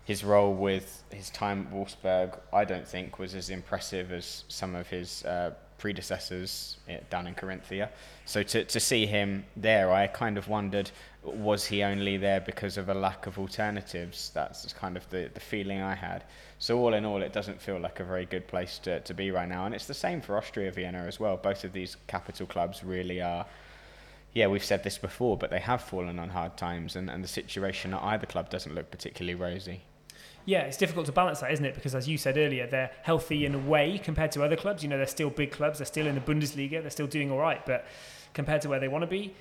[0.04, 4.74] his role with his time at Wolfsberg, I don't think was as impressive as some
[4.74, 7.88] of his uh, predecessors eh, down in Carinthia.
[8.24, 10.90] So to, to see him there, I kind of wondered,
[11.22, 14.30] was he only there because of a lack of alternatives?
[14.34, 16.24] That's kind of the, the feeling I had.
[16.58, 19.30] So all in all, it doesn't feel like a very good place to, to be
[19.30, 19.64] right now.
[19.64, 21.36] And it's the same for Austria Vienna as well.
[21.36, 23.46] Both of these capital clubs really are
[24.34, 27.28] yeah, we've said this before, but they have fallen on hard times, and, and the
[27.28, 29.82] situation at either club doesn't look particularly rosy.
[30.48, 31.74] Yeah, it's difficult to balance that, isn't it?
[31.74, 34.82] Because as you said earlier, they're healthy in a way compared to other clubs.
[34.82, 35.78] You know, they're still big clubs.
[35.78, 36.80] They're still in the Bundesliga.
[36.80, 37.84] They're still doing all right, but
[38.32, 39.34] compared to where they want to be,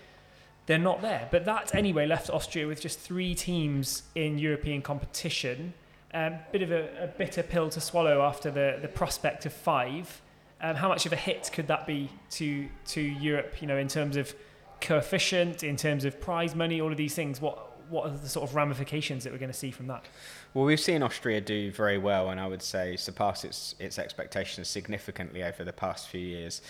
[0.66, 1.30] they're not there.
[1.32, 5.74] But that anyway left Austria with just three teams in European competition.
[6.14, 10.22] Um, bit of a, a, bitter pill to swallow after the, the prospect of five.
[10.60, 13.62] Um, how much of a hit could that be to to Europe?
[13.62, 14.36] You know, in terms of
[14.82, 17.40] coefficient, in terms of prize money, all of these things.
[17.40, 20.06] What what are the sort of ramifications that we're going to see from that?
[20.54, 24.68] Well, we've seen Austria do very well, and I would say surpass its its expectations
[24.68, 26.62] significantly over the past few years.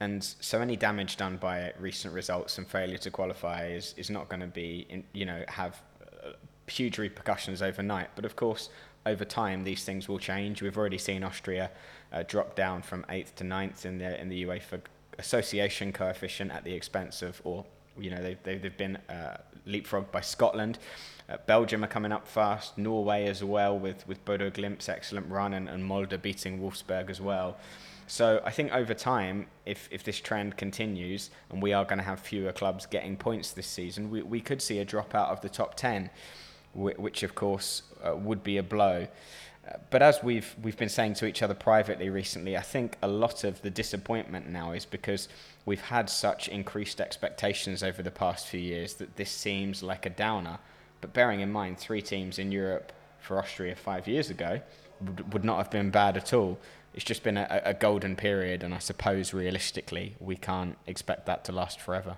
[0.00, 4.28] And so, any damage done by recent results and failure to qualify is is not
[4.28, 6.32] going to be, in, you know, have uh,
[6.66, 8.10] huge repercussions overnight.
[8.14, 8.68] But of course,
[9.06, 10.60] over time, these things will change.
[10.60, 11.70] We've already seen Austria
[12.12, 14.80] uh, drop down from eighth to ninth in the in the UEFA
[15.18, 17.64] association coefficient at the expense of, or
[17.98, 20.78] you know, they've they've, been uh, leapfrogged by Scotland.
[21.28, 22.78] Uh, Belgium are coming up fast.
[22.78, 27.20] Norway as well with with Bodo Glimt's excellent run and, and Molde beating Wolfsberg as
[27.20, 27.56] well.
[28.06, 32.04] So I think over time, if, if this trend continues and we are going to
[32.04, 35.40] have fewer clubs getting points this season, we, we could see a drop out of
[35.40, 36.10] the top 10,
[36.72, 39.08] which of course uh, would be a blow.
[39.90, 43.44] But as we've we've been saying to each other privately recently, I think a lot
[43.44, 45.28] of the disappointment now is because
[45.64, 50.10] we've had such increased expectations over the past few years that this seems like a
[50.10, 50.58] downer.
[51.00, 54.60] But bearing in mind, three teams in Europe for Austria five years ago
[55.00, 56.58] would, would not have been bad at all.
[56.94, 61.44] It's just been a, a golden period, and I suppose realistically, we can't expect that
[61.44, 62.16] to last forever.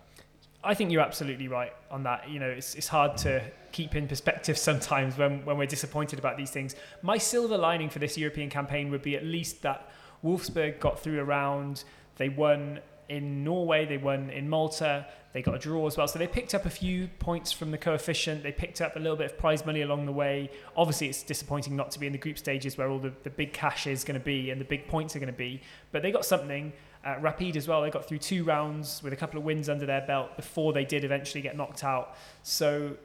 [0.63, 2.29] I think you're absolutely right on that.
[2.29, 3.43] You know, it's, it's hard to
[3.79, 6.75] keep in perspective sometimes when, when we're disappointed about these things.
[7.01, 9.89] My silver lining for this European campaign would be at least that
[10.25, 11.85] Wolfsberg got through a round,
[12.17, 16.09] they won in Norway, they won in Malta, they got a draw as well.
[16.09, 18.43] So they picked up a few points from the coefficient.
[18.43, 20.51] They picked up a little bit of prize money along the way.
[20.77, 23.53] Obviously, it's disappointing not to be in the group stages where all the, the big
[23.53, 25.61] cash is going to be and the big points are going to be.
[25.93, 26.73] But they got something.
[27.07, 29.87] Uh, Rapid as well, they got through two rounds with a couple of wins under
[29.87, 32.17] their belt before they did eventually get knocked out.
[32.43, 32.97] So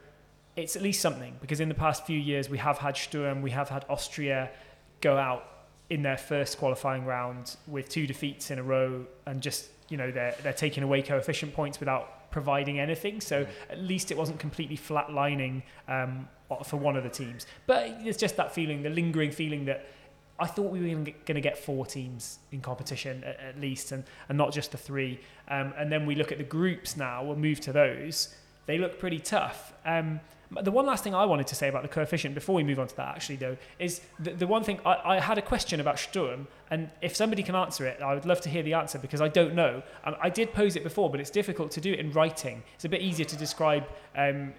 [0.55, 3.51] it's at least something because in the past few years we have had Sturm, we
[3.51, 4.51] have had Austria
[5.01, 5.43] go out
[5.89, 10.11] in their first qualifying round with two defeats in a row and just you know
[10.11, 13.21] they're they're taking away coefficient points without providing anything.
[13.21, 16.27] So at least it wasn't completely flatlining um,
[16.65, 17.45] for one of the teams.
[17.67, 19.85] But it's just that feeling, the lingering feeling that
[20.39, 24.03] I thought we were going to get four teams in competition at, at least, and,
[24.27, 25.19] and not just the three.
[25.47, 27.23] Um, and then we look at the groups now.
[27.23, 28.35] We'll move to those.
[28.65, 29.73] They look pretty tough.
[29.85, 30.19] Um,
[30.61, 32.87] the one last thing I wanted to say about the coefficient before we move on
[32.87, 35.99] to that, actually, though, is the, the one thing I, I had a question about
[35.99, 39.21] Sturm, and if somebody can answer it, I would love to hear the answer because
[39.21, 39.83] I don't know.
[40.03, 42.63] I did pose it before, but it's difficult to do it in writing.
[42.75, 43.85] It's a bit easier to describe
[44.15, 44.53] um,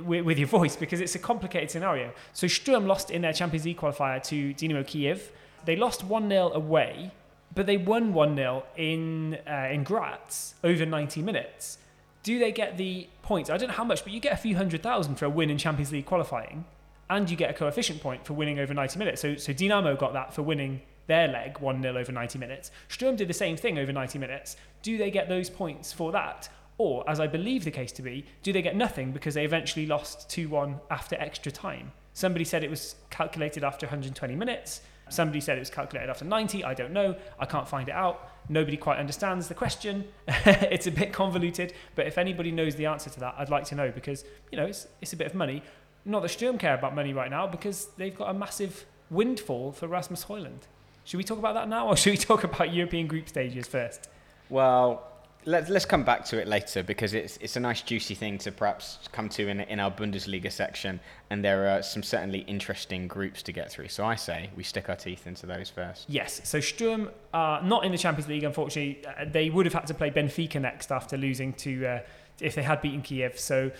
[0.00, 2.12] with, with, your voice because it's a complicated scenario.
[2.32, 5.32] So Sturm lost in their Champions League qualifier to Dynamo Kiev.
[5.64, 7.10] They lost 1 0 away,
[7.54, 11.78] but they won 1 0 in, uh, in Graz over 90 minutes.
[12.22, 13.48] Do they get the points?
[13.48, 15.50] I don't know how much, but you get a few hundred thousand for a win
[15.50, 16.64] in Champions League qualifying,
[17.08, 19.22] and you get a coefficient point for winning over 90 minutes.
[19.22, 22.70] So, so Dynamo got that for winning their leg 1 0 over 90 minutes.
[22.88, 24.56] Sturm did the same thing over 90 minutes.
[24.82, 26.48] Do they get those points for that?
[26.78, 29.86] Or, as I believe the case to be, do they get nothing because they eventually
[29.86, 31.92] lost 2 1 after extra time?
[32.12, 34.82] Somebody said it was calculated after 120 minutes.
[35.08, 36.64] Somebody said it was calculated after 90.
[36.64, 37.16] I don't know.
[37.38, 38.29] I can't find it out.
[38.50, 40.06] Nobody quite understands the question.
[40.26, 43.76] it's a bit convoluted, but if anybody knows the answer to that, I'd like to
[43.76, 45.62] know because, you know, it's, it's a bit of money.
[46.04, 49.86] Not that Sturm care about money right now because they've got a massive windfall for
[49.86, 50.62] Rasmus Højlund.
[51.04, 54.08] Should we talk about that now or should we talk about European group stages first?
[54.48, 55.06] Well,
[55.46, 58.52] let's let's come back to it later because it's it's a nice juicy thing to
[58.52, 61.00] perhaps come to in in our Bundesliga section,
[61.30, 63.88] and there are some certainly interesting groups to get through.
[63.88, 66.06] So I say we stick our teeth into those first.
[66.08, 66.40] Yes.
[66.44, 68.44] So Sturm are not in the Champions League.
[68.44, 72.00] Unfortunately, uh, they would have had to play Benfica next after losing to uh,
[72.40, 73.38] if they had beaten Kiev.
[73.38, 73.70] So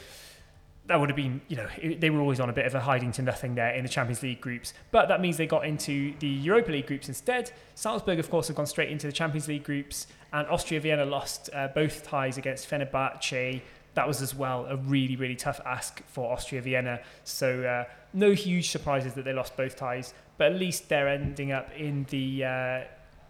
[0.87, 1.69] that would have been, you know,
[1.99, 4.25] they were always on a bit of a hiding to nothing there in the Champions
[4.25, 4.75] League groups.
[4.91, 7.53] But that means they got into the Europa League groups instead.
[7.77, 11.51] Salzburg, of course, have gone straight into the Champions League groups, and Austria Vienna lost
[11.53, 13.61] uh, both ties against Fenerbahce.
[13.95, 17.01] That was as well a really, really tough ask for Austria Vienna.
[17.25, 21.53] So uh, no huge surprises that they lost both ties, but at least they're ending
[21.53, 22.81] up in the uh,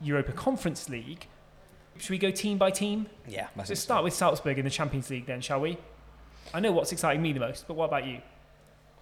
[0.00, 1.26] Europa Conference League.
[1.96, 3.06] Should we go team by team?
[3.26, 3.48] Yeah.
[3.56, 5.78] Let's start with Salzburg in the Champions League then, shall we?
[6.52, 8.20] I know what's exciting me the most, but what about you?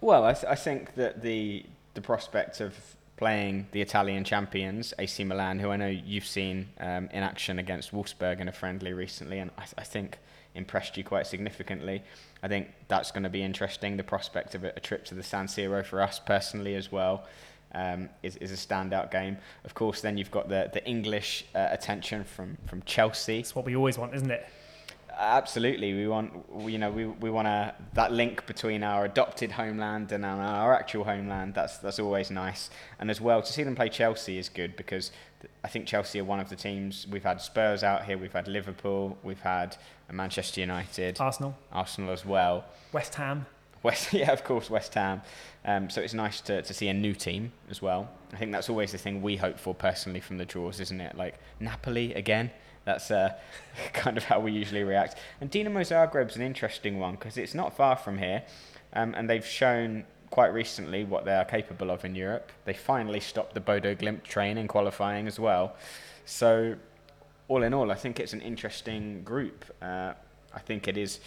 [0.01, 2.73] Well, I, th- I think that the the prospect of
[3.19, 7.91] playing the Italian champions, AC Milan, who I know you've seen um, in action against
[7.91, 10.19] Wolfsberg in a friendly recently, and I, I think
[10.55, 12.01] impressed you quite significantly.
[12.41, 13.97] I think that's going to be interesting.
[13.97, 17.25] The prospect of a, a, trip to the San Siro for us personally as well
[17.73, 19.37] um, is, is a standout game.
[19.65, 23.39] Of course, then you've got the, the English uh, attention from, from Chelsea.
[23.39, 24.47] It's what we always want, isn't it?
[25.17, 30.11] Absolutely, we want you know we, we want a, that link between our adopted homeland
[30.11, 31.53] and our, our actual homeland.
[31.53, 32.69] That's that's always nice,
[32.99, 35.11] and as well to see them play Chelsea is good because
[35.63, 37.07] I think Chelsea are one of the teams.
[37.09, 39.77] We've had Spurs out here, we've had Liverpool, we've had
[40.11, 43.45] Manchester United, Arsenal, Arsenal as well, West Ham.
[43.83, 45.21] West, yeah, of course, West Ham.
[45.65, 48.09] Um, so it's nice to, to see a new team as well.
[48.33, 51.15] I think that's always the thing we hope for personally from the draws, isn't it?
[51.15, 52.51] Like Napoli again.
[52.89, 53.33] That's uh,
[53.93, 55.15] kind of how we usually react.
[55.39, 58.41] And Dinamo Zagreb's an interesting one because it's not far from here,
[58.93, 62.51] um, and they've shown quite recently what they are capable of in Europe.
[62.65, 65.75] They finally stopped the Bodo Glimt train in qualifying as well.
[66.25, 66.77] So,
[67.47, 69.65] all in all, I think it's an interesting group.
[69.83, 70.13] Uh,
[70.51, 71.19] I think it is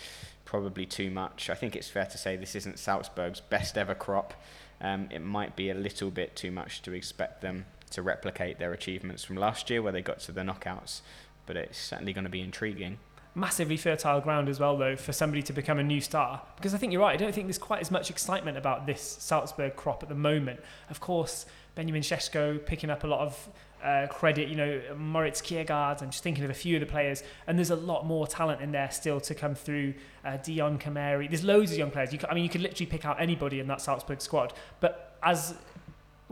[0.45, 1.49] probably too much.
[1.49, 4.35] I think it's fair to say this isn't Salzburg's best ever crop.
[4.81, 8.73] Um, it might be a little bit too much to expect them to replicate their
[8.73, 11.03] achievements from last year, where they got to the knockouts
[11.47, 12.99] but it's certainly going to be intriguing.
[13.35, 16.43] Massively fertile ground as well, though, for somebody to become a new star.
[16.57, 17.15] Because I think you're right.
[17.15, 20.61] I don't think there's quite as much excitement about this Salzburg crop at the moment.
[20.91, 23.49] Of course, Benjamin Šeško picking up a lot of
[23.83, 27.23] uh, credit, you know, Moritz Kjærgaard, I'm just thinking of a few of the players,
[27.47, 29.95] and there's a lot more talent in there still to come through.
[30.25, 32.13] Uh, Dijon Kameri, there's loads of young players.
[32.13, 34.53] You I mean, you could literally pick out anybody in that Salzburg squad.
[34.81, 35.55] But as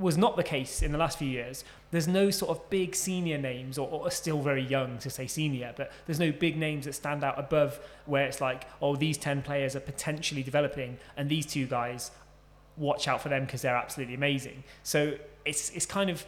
[0.01, 1.65] was not the case in the last few years.
[1.91, 5.75] There's no sort of big senior names, or, or, still very young to say senior,
[5.77, 9.43] but there's no big names that stand out above where it's like, oh, these 10
[9.43, 12.11] players are potentially developing, and these two guys,
[12.77, 14.65] watch out for them because they're absolutely amazing.
[14.83, 16.25] So it's, it's kind of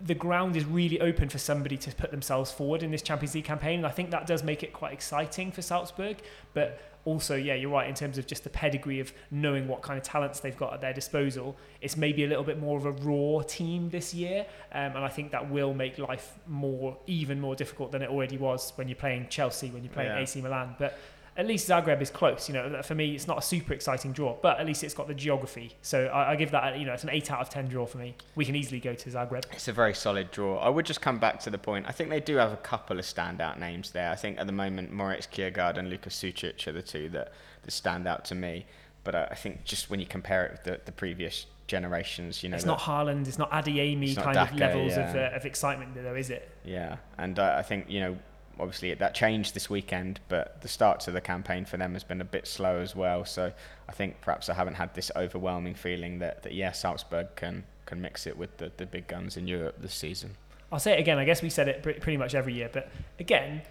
[0.00, 3.44] the ground is really open for somebody to put themselves forward in this Champions League
[3.44, 3.78] campaign.
[3.78, 6.16] And I think that does make it quite exciting for Salzburg.
[6.54, 9.98] But also, yeah, you're right in terms of just the pedigree of knowing what kind
[9.98, 11.56] of talents they've got at their disposal.
[11.80, 15.08] It's maybe a little bit more of a raw team this year, um, and I
[15.08, 18.96] think that will make life more, even more difficult than it already was when you're
[18.96, 20.18] playing Chelsea, when you're playing Yeah.
[20.22, 20.76] AC Milan.
[20.78, 20.96] But
[21.36, 22.48] at least Zagreb is close.
[22.48, 25.08] You know, for me, it's not a super exciting draw, but at least it's got
[25.08, 25.72] the geography.
[25.82, 27.98] So I, I give that, you know, it's an eight out of ten draw for
[27.98, 28.14] me.
[28.34, 29.44] We can easily go to Zagreb.
[29.52, 30.58] It's a very solid draw.
[30.58, 31.86] I would just come back to the point.
[31.88, 34.10] I think they do have a couple of standout names there.
[34.10, 37.70] I think at the moment, Moritz Kjærgaard and Lukas Sucic are the two that, that
[37.70, 38.66] stand out to me.
[39.04, 42.48] But uh, I think just when you compare it with the, the previous generations, you
[42.48, 45.30] know, it's not Haaland, it's not Adeyemi It's not kind of Daka, levels of, uh,
[45.34, 46.48] of excitement, though, is it?
[46.64, 48.16] Yeah, and uh, I think you know,
[48.62, 52.20] obviously that changed this weekend, but the start to the campaign for them has been
[52.20, 53.24] a bit slow as well.
[53.24, 53.52] So
[53.88, 58.00] I think perhaps I haven't had this overwhelming feeling that that yeah, Salzburg can can
[58.00, 60.36] mix it with the, the big guns in Europe this season.
[60.70, 61.18] I'll say it again.
[61.18, 63.62] I guess we said it pre- pretty much every year, but again,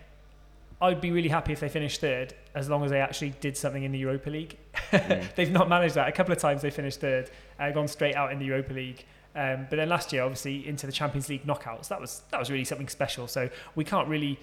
[0.81, 3.83] I'd be really happy if they finished third as long as they actually did something
[3.83, 4.57] in the Europa League.
[4.91, 5.33] Mm.
[5.35, 6.07] They've not managed that.
[6.07, 9.05] A couple of times they finished third, uh, gone straight out in the Europa League.
[9.35, 12.51] Um, but then last year, obviously, into the Champions League knockouts, that was that was
[12.51, 13.27] really something special.
[13.27, 14.37] So we can't really,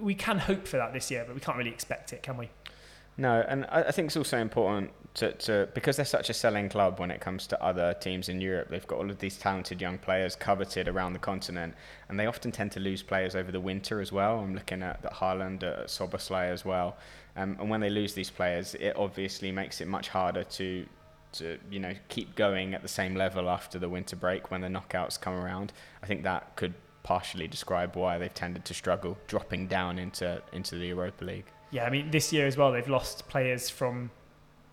[0.00, 2.50] we can hope for that this year, but we can't really expect it, can we?
[3.18, 6.98] No, and I, think it's also important to, to because they're such a selling club
[6.98, 8.68] when it comes to other teams in Europe.
[8.70, 11.74] They've got all of these talented young players coveted around the continent,
[12.08, 14.38] and they often tend to lose players over the winter as well.
[14.38, 16.96] I'm looking at, at Haaland, at Szoboszlai as well,
[17.36, 20.86] um, and when they lose these players, it obviously makes it much harder to
[21.32, 24.68] to you know keep going at the same level after the winter break when the
[24.68, 25.72] knockouts come around.
[26.02, 30.76] I think that could partially describe why they've tended to struggle dropping down into into
[30.76, 31.46] the Europa League.
[31.70, 34.10] Yeah, I mean, this year as well, they've lost players from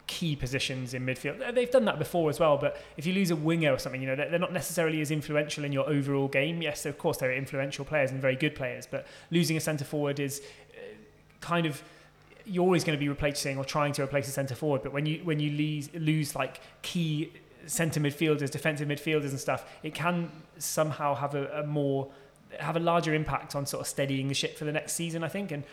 [0.08, 1.54] key positions in midfield.
[1.54, 4.08] They've done that before as well, but if you lose a winger or something, you
[4.08, 6.62] know, they're they're not necessarily as influential in your overall game.
[6.62, 10.20] Yes, of course, they're influential players and very good players, but losing a centre forward
[10.20, 10.42] is
[10.74, 10.82] uh,
[11.42, 11.82] kind of
[12.46, 14.82] you're always going to be replacing or trying to replace a centre forward.
[14.82, 17.32] But when you when you lose lose like key
[17.70, 22.10] centre midfielders, defensive midfielders and stuff, it can somehow have a, a more
[22.60, 25.24] have a larger impact on sort of steadying the ship for the next season.
[25.24, 25.64] I think and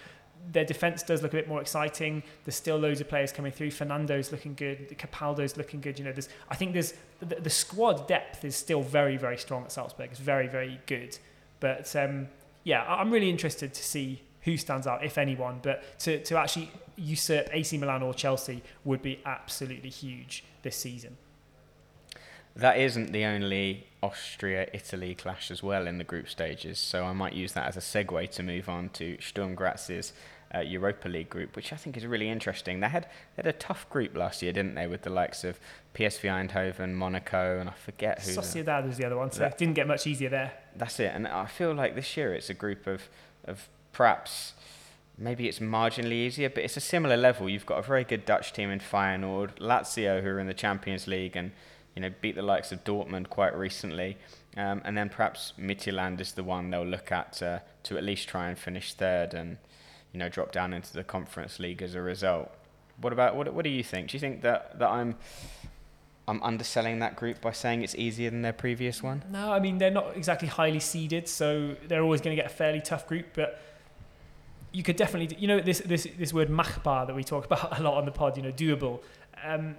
[0.53, 2.23] their defense does look a bit more exciting.
[2.45, 3.71] There's still loads of players coming through.
[3.71, 4.97] Fernando's looking good.
[4.99, 5.99] Capaldo's looking good.
[5.99, 9.65] You know, there's I think there's the, the squad depth is still very very strong
[9.65, 10.11] at Salzburg.
[10.11, 11.19] It's very very good.
[11.61, 12.29] But um,
[12.65, 15.61] yeah, I'm really interested to see who stands out, if anyone.
[15.63, 21.17] But to to actually usurp AC Milan or Chelsea would be absolutely huge this season.
[22.57, 27.13] That isn't the only Austria Italy clash as well in the group stages, so I
[27.13, 30.13] might use that as a segue to move on to Sturm Graz's
[30.55, 32.81] uh, Europa League group, which I think is really interesting.
[32.81, 33.05] They had
[33.37, 35.61] they had a tough group last year, didn't they, with the likes of
[35.95, 38.33] PSV Eindhoven, Monaco, and I forget who.
[38.33, 40.53] the- Sociedad was the other one, so That- it didn't get much easier there.
[40.75, 43.09] That's it, and I feel like this year it's a group of
[43.45, 44.55] of perhaps
[45.19, 47.49] maybe it's marginally easier, but it's a similar level.
[47.49, 51.07] You've got a very good Dutch team in Feyenoord, Lazio who are in the Champions
[51.07, 51.53] League and
[51.97, 54.19] you know beat the likes of Dortmund quite recently,
[54.57, 58.29] um, and then perhaps Midtjylland is the one they'll look at to to at least
[58.29, 59.57] try and finish third and
[60.13, 62.51] you know drop down into the Conference League as a result.
[63.01, 64.11] What about what what do you think?
[64.11, 65.17] Do you think that that I'm
[66.29, 69.25] I'm underselling that group by saying it's easier than their previous one?
[69.31, 72.55] No, I mean they're not exactly highly seeded, so they're always going to get a
[72.55, 73.29] fairly tough group.
[73.33, 73.59] But
[74.73, 77.83] you could definitely, you know, this this this word machbar that we talk about a
[77.83, 79.01] lot on the pod, you know, doable.
[79.43, 79.77] Um,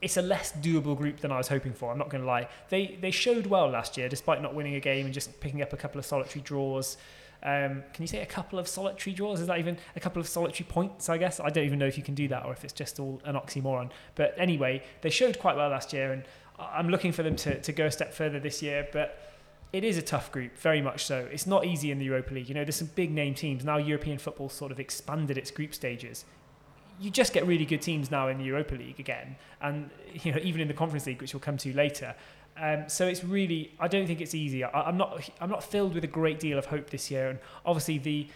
[0.00, 1.90] it's a less doable group than I was hoping for.
[1.90, 2.48] I'm not going to lie.
[2.68, 5.72] They they showed well last year, despite not winning a game and just picking up
[5.72, 6.96] a couple of solitary draws.
[7.40, 9.40] Um, can you say a couple of solitary draws?
[9.40, 11.08] Is that even a couple of solitary points?
[11.08, 12.98] I guess I don't even know if you can do that or if it's just
[12.98, 13.90] all an oxymoron.
[14.16, 16.24] But anyway, they showed quite well last year, and
[16.58, 18.88] I'm looking for them to, to go a step further this year.
[18.92, 19.20] But
[19.72, 21.28] it is a tough group, very much so.
[21.30, 22.48] It's not easy in the Europa League.
[22.48, 23.76] You know, there's some big name teams now.
[23.76, 26.24] European football sort of expanded its group stages.
[27.00, 30.38] You just get really good teams now in the Europa League again, and you know
[30.42, 32.14] even in the Conference League, which we'll come to later.
[32.60, 34.64] Um, so it's really, I don't think it's easy.
[34.64, 37.28] I, I'm not, I'm not filled with a great deal of hope this year.
[37.30, 38.26] And obviously, the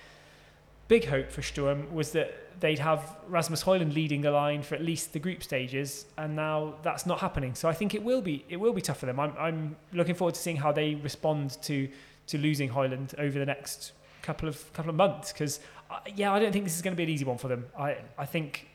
[0.88, 4.82] big hope for Sturm was that they'd have Rasmus Højlund leading the line for at
[4.82, 7.54] least the group stages, and now that's not happening.
[7.54, 9.18] So I think it will be, it will be tough for them.
[9.18, 11.88] I'm, I'm looking forward to seeing how they respond to
[12.28, 15.32] to losing Højlund over the next couple of couple of months.
[15.32, 15.58] Because
[16.14, 17.66] yeah, I don't think this is going to be an easy one for them.
[17.78, 18.68] I, I think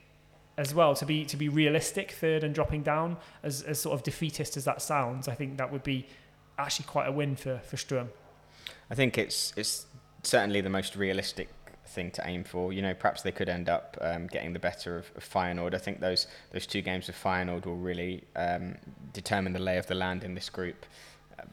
[0.57, 4.03] as well to be to be realistic, third and dropping down, as, as sort of
[4.03, 6.07] defeatist as that sounds, I think that would be
[6.57, 8.09] actually quite a win for for Sturm.
[8.89, 9.86] I think it's it's
[10.24, 11.49] certainly the most realistic
[11.86, 12.74] thing to aim for.
[12.74, 15.74] You know, perhaps they could end up um, getting the better of, of Feyenoord.
[15.74, 18.76] I think those those two games with Feyenoord will really um,
[19.13, 20.86] determine the lay of the land in this group.
[21.39, 21.43] Uh,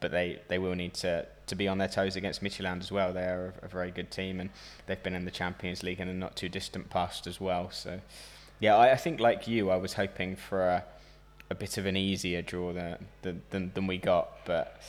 [0.00, 3.12] but they, they will need to, to be on their toes against Midtjylland as well.
[3.12, 4.50] They are a, a, very good team, and
[4.86, 7.70] they've been in the Champions League in a not too distant past as well.
[7.70, 8.00] So,
[8.60, 10.84] yeah, I, I think like you, I was hoping for a,
[11.50, 14.80] a bit of an easier draw than, than, than we got, but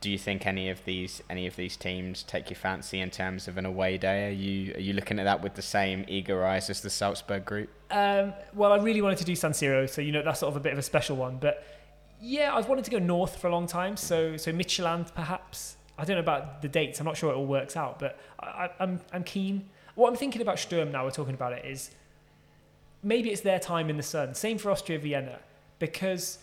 [0.00, 3.48] do you think any of these any of these teams take your fancy in terms
[3.48, 4.28] of an away day?
[4.28, 7.44] Are you are you looking at that with the same eager eyes as the Salzburg
[7.44, 7.70] group?
[7.90, 10.56] Um, well, I really wanted to do San Siro, so you know that's sort of
[10.56, 11.38] a bit of a special one.
[11.38, 11.64] But
[12.20, 15.76] yeah, I've wanted to go north for a long time, so so Midtjylland perhaps.
[15.98, 17.00] I don't know about the dates.
[17.00, 19.68] I'm not sure it all works out, but I, I'm I'm keen.
[19.94, 21.90] What I'm thinking about Sturm now, we're talking about it, is
[23.02, 24.34] maybe it's their time in the sun.
[24.34, 25.38] Same for Austria Vienna,
[25.78, 26.38] because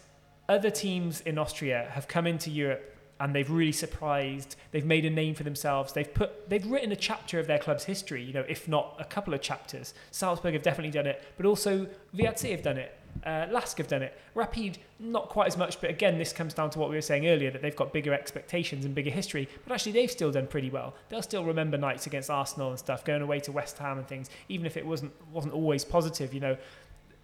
[0.50, 4.56] other teams in Austria have come into Europe and they've really surprised.
[4.72, 5.94] They've made a name for themselves.
[5.94, 8.24] They've put they've written a chapter of their club's history.
[8.24, 9.94] You know, if not a couple of chapters.
[10.12, 12.98] Salzburg have definitely done it, but also WAC have done it.
[13.26, 14.20] Uh, Lask have done it.
[14.36, 17.26] Rapid, not quite as much, but again, this comes down to what we were saying
[17.28, 19.48] earlier that they've got bigger expectations and bigger history.
[19.66, 20.94] But actually, they've still done pretty well.
[21.08, 24.30] They'll still remember nights against Arsenal and stuff, going away to West Ham and things,
[24.50, 26.34] even if it wasn't wasn't always positive.
[26.34, 26.58] You know,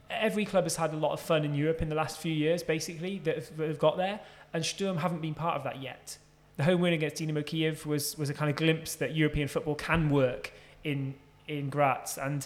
[0.09, 2.63] every club has had a lot of fun in Europe in the last few years,
[2.63, 4.21] basically, that have, that have got there,
[4.53, 6.17] and Sturm haven't been part of that yet.
[6.57, 9.75] The home win against Dynamo Kiev was, was a kind of glimpse that European football
[9.75, 10.51] can work
[10.83, 11.15] in,
[11.47, 12.45] in Graz, and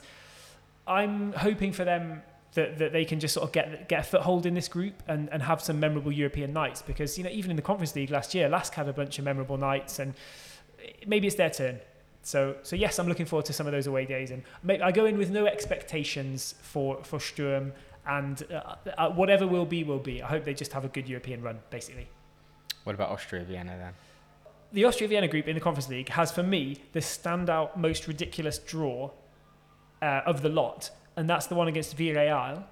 [0.85, 2.21] I'm hoping for them
[2.53, 5.29] that, that they can just sort of get get a foothold in this group and,
[5.31, 8.33] and have some memorable European nights because you know even in the Conference League last
[8.33, 10.13] year, Lask had a bunch of memorable nights and
[11.07, 11.79] maybe it's their turn.
[12.23, 14.43] So, so yes, I'm looking forward to some of those away days, and
[14.81, 17.73] I go in with no expectations for for Sturm,
[18.07, 20.21] and uh, uh, whatever will be will be.
[20.21, 22.07] I hope they just have a good European run, basically.
[22.85, 23.93] What about Austria Vienna then?
[24.71, 28.57] The Austria Vienna group in the Conference League has, for me, the standout, most ridiculous
[28.57, 29.11] draw
[30.01, 32.63] uh, of the lot, and that's the one against Villarreal,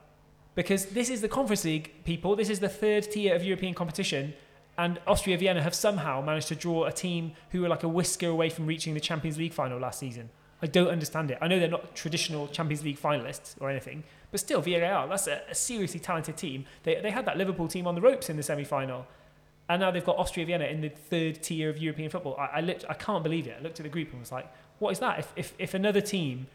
[0.56, 2.36] because this is the Conference League, people.
[2.36, 4.34] This is the third tier of European competition
[4.78, 8.28] and Austria Vienna have somehow managed to draw a team who were like a whisker
[8.28, 10.30] away from reaching the Champions League final last season.
[10.62, 11.38] I don't understand it.
[11.42, 15.42] I know they're not traditional Champions League finalists or anything, but still, Villarreal, that's a,
[15.50, 16.66] a seriously talented team.
[16.84, 19.06] They, they had that Liverpool team on the ropes in the semi final.
[19.68, 22.36] And now they've got Austria Vienna in the third tier of European football.
[22.38, 23.58] I, I, I can't believe it.
[23.60, 25.20] I looked at the group and was like, what is that?
[25.20, 26.48] If, if, if another team,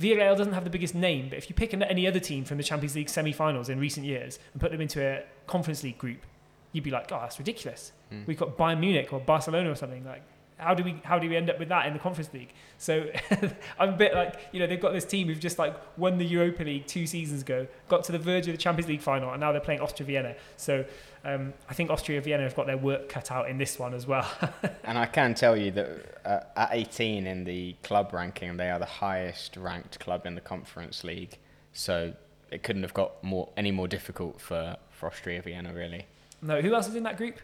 [0.00, 2.62] Villarreal doesn't have the biggest name, but if you pick any other team from the
[2.62, 6.24] Champions League semi finals in recent years and put them into a Conference League group,
[6.72, 7.92] you'd be like, oh, that's ridiculous.
[8.12, 8.26] Mm.
[8.26, 10.04] We've got Bayern Munich or Barcelona or something.
[10.04, 10.22] Like,
[10.58, 12.52] how do we how do we end up with that in the Conference League?
[12.78, 13.08] So
[13.78, 16.24] I'm a bit like, you know, they've got this team who've just like won the
[16.24, 19.40] Europa League two seasons ago, got to the verge of the Champions League final, and
[19.40, 20.34] now they're playing Austria Vienna.
[20.56, 20.84] So
[21.24, 24.06] um, I think Austria Vienna have got their work cut out in this one as
[24.06, 24.28] well.
[24.84, 28.78] and I can tell you that uh, at 18 in the club ranking, they are
[28.78, 31.38] the highest ranked club in the Conference League.
[31.72, 32.14] So
[32.50, 36.06] it couldn't have got more any more difficult for, for Austria Vienna, really.
[36.40, 37.40] No, who else is in that group?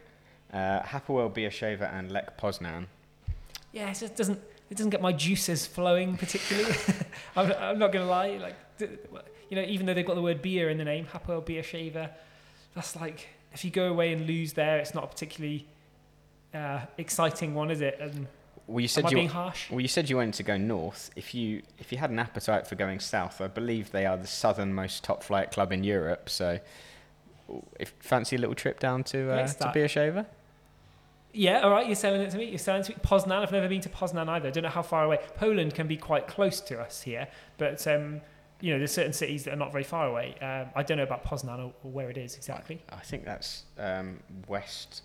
[0.52, 2.86] Uh, Hapoel Beersheva and Lech Poznan.
[3.74, 6.74] Yeah, it just doesn't it doesn't get my juices flowing particularly.
[7.36, 10.70] I'm, I'm, not gonna lie, like you know, even though they've got the word beer
[10.70, 12.10] in the name, Hapoel Beersheva,
[12.74, 15.66] that's like if you go away and lose there, it's not a particularly
[16.54, 17.98] uh, exciting one, is it?
[18.00, 18.28] And
[18.68, 19.70] well, you said you harsh?
[19.70, 21.10] Well, you said you wanted to go north.
[21.16, 24.28] If you if you had an appetite for going south, I believe they are the
[24.28, 26.30] southernmost top flight club in Europe.
[26.30, 26.60] So
[27.80, 30.26] if fancy a little trip down to uh, to Beersheva.
[31.34, 31.86] Yeah, all right.
[31.86, 32.46] You're selling it to me.
[32.46, 32.98] You're selling it to me.
[33.02, 33.42] Poznan.
[33.42, 34.48] I've never been to Poznan either.
[34.48, 35.18] I don't know how far away.
[35.36, 37.28] Poland can be quite close to us here,
[37.58, 38.20] but um,
[38.60, 40.36] you know, there's certain cities that are not very far away.
[40.40, 42.82] Um, I don't know about Poznan or, or where it is exactly.
[42.90, 45.02] I, I think that's um, west,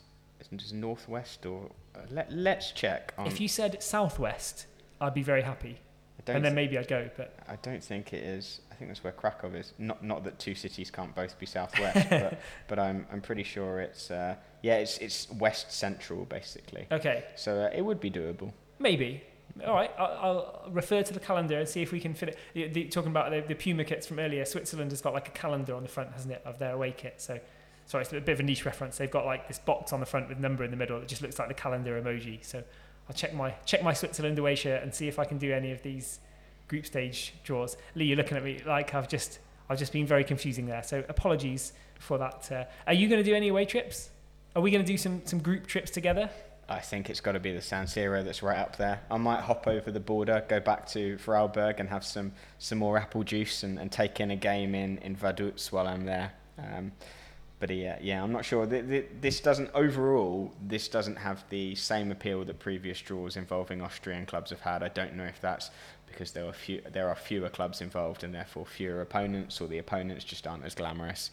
[0.52, 3.14] is northwest or uh, let, let's check.
[3.26, 4.68] if you said southwest,
[5.02, 5.80] I'd be very happy,
[6.28, 7.10] and then maybe I'd go.
[7.18, 9.74] But I don't think it is I think that's where Krakow is.
[9.78, 13.82] Not not that two cities can't both be southwest, but, but I'm I'm pretty sure
[13.82, 16.88] it's uh, yeah it's it's west central basically.
[16.92, 17.24] Okay.
[17.36, 18.52] So uh, it would be doable.
[18.80, 19.24] Maybe.
[19.66, 22.38] All right, I'll, I'll refer to the calendar and see if we can fit it.
[22.54, 25.32] The, the, talking about the, the Puma kits from earlier, Switzerland has got like a
[25.32, 27.16] calendar on the front, hasn't it, of their away kit?
[27.18, 27.40] So,
[27.88, 28.98] sorry, it's a bit of a niche reference.
[28.98, 31.22] They've got like this box on the front with number in the middle that just
[31.22, 32.46] looks like the calendar emoji.
[32.46, 32.64] So,
[33.10, 35.72] I'll check my check my Switzerland away shirt and see if I can do any
[35.72, 36.20] of these
[36.68, 37.76] group stage draws.
[37.96, 40.84] Lee, you're looking at me like I've just I've just been very confusing there.
[40.84, 42.52] So apologies for that.
[42.52, 44.12] Uh, are you going to do any away trips?
[44.56, 46.30] Are we going to do some some group trips together?
[46.70, 49.02] I think it's got to be the San Siro that's right up there.
[49.10, 52.98] I might hop over the border, go back to Vorarlberg and have some, some more
[52.98, 56.32] apple juice and, and take in a game in, in Vaduz while I'm there.
[56.60, 56.92] Um,
[57.60, 58.68] but yeah, yeah, I'm not sure.
[58.68, 60.54] This doesn't overall.
[60.66, 64.84] This doesn't have the same appeal that previous draws involving Austrian clubs have had.
[64.84, 65.72] I don't know if that's
[66.06, 69.80] because there are few, there are fewer clubs involved and therefore fewer opponents, or the
[69.80, 71.32] opponents just aren't as glamorous.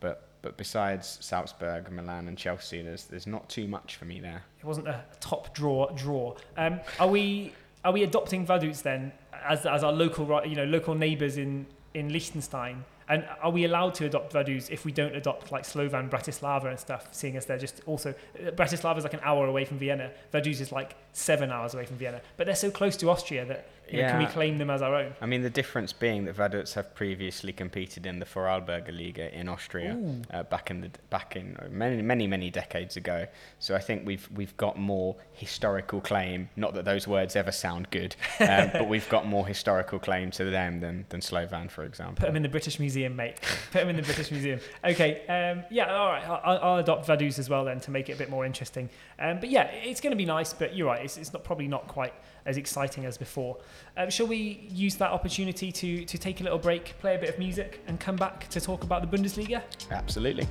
[0.00, 4.44] But but besides Salzburg, Milan, and Chelsea, there's there's not too much for me there.
[4.60, 6.36] It wasn't a top draw draw.
[6.56, 7.52] Um, are we
[7.84, 9.10] are we adopting Vaduz then
[9.44, 12.84] as as our local you know local neighbours in in Liechtenstein?
[13.08, 16.78] And are we allowed to adopt Vaduz if we don't adopt like Slovan, Bratislava and
[16.78, 18.10] stuff, seeing as they're just also...
[18.10, 20.10] uh, Bratislava is like an hour away from Vienna.
[20.32, 22.20] Vaduz is like seven hours away from Vienna.
[22.36, 24.30] But they're so close to Austria that, you know, can we Yeah.
[24.30, 25.14] claim them as our own?
[25.20, 29.48] I mean, the difference being that Vaduz have previously competed in the Vorarlberger Liga in
[29.48, 29.96] Austria
[30.32, 33.26] uh, back in the back in uh, many many many decades ago.
[33.58, 36.48] So I think we've we've got more historical claim.
[36.56, 40.44] Not that those words ever sound good, um, but we've got more historical claim to
[40.44, 42.16] them than than Slovan, for example.
[42.16, 43.36] Put them in the British Museum, mate.
[43.72, 44.60] Put them in the British Museum.
[44.84, 46.24] Okay, um, yeah, all right.
[46.28, 48.88] I'll, I'll adopt Vaduz as well then to make it a bit more interesting.
[49.18, 50.52] Um, but yeah, it's going to be nice.
[50.52, 51.04] But you're right.
[51.04, 52.14] It's, it's not probably not quite
[52.44, 53.56] as exciting as before.
[53.96, 57.30] Um, shall we use that opportunity to to take a little break, play a bit
[57.30, 59.62] of music, and come back to talk about the Bundesliga?
[59.90, 60.46] Absolutely.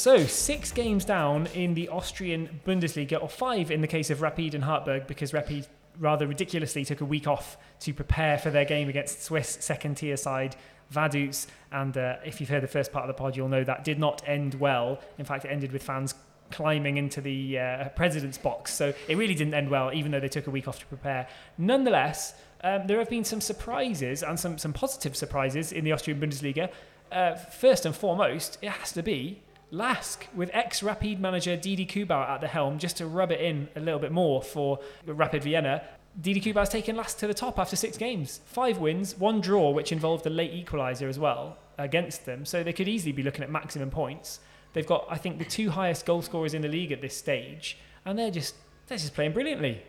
[0.00, 4.54] So, six games down in the Austrian Bundesliga, or five in the case of Rapid
[4.54, 5.68] and Hartberg, because Rapid
[6.00, 10.16] rather ridiculously took a week off to prepare for their game against Swiss second tier
[10.16, 10.56] side
[10.92, 11.46] Vaduz.
[11.70, 13.98] And uh, if you've heard the first part of the pod, you'll know that did
[13.98, 14.98] not end well.
[15.18, 16.14] In fact, it ended with fans
[16.50, 18.74] climbing into the uh, president's box.
[18.74, 21.28] So it really didn't end well, even though they took a week off to prepare.
[21.58, 26.20] Nonetheless, um, there have been some surprises and some, some positive surprises in the Austrian
[26.20, 26.70] Bundesliga.
[27.12, 29.40] Uh, first and foremost, it has to be
[29.70, 33.68] Lask with ex Rapid manager Didi Kühbauer at the helm, just to rub it in
[33.76, 35.82] a little bit more for Rapid Vienna.
[36.20, 38.40] Didi Kühbauer's taken Lask to the top after six games.
[38.46, 42.44] Five wins, one draw, which involved a late equaliser as well against them.
[42.44, 44.40] So they could easily be looking at maximum points.
[44.72, 47.78] They've got, I think, the two highest goal scorers in the league at this stage,
[48.04, 48.56] and they're just
[48.88, 49.82] they're just playing brilliantly.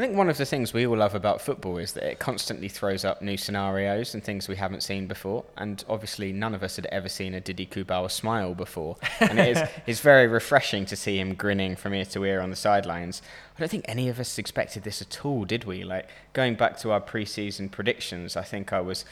[0.00, 2.70] I think one of the things we all love about football is that it constantly
[2.70, 5.44] throws up new scenarios and things we haven't seen before.
[5.58, 8.96] And obviously, none of us had ever seen a Didi Kühbauer smile before.
[9.20, 12.48] And it is it's very refreshing to see him grinning from ear to ear on
[12.48, 13.20] the sidelines.
[13.54, 15.84] I don't think any of us expected this at all, did we?
[15.84, 19.04] Like, going back to our pre-season predictions, I think I was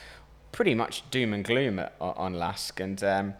[0.52, 2.80] pretty much doom and gloom at, on Lask.
[2.80, 3.34] And um,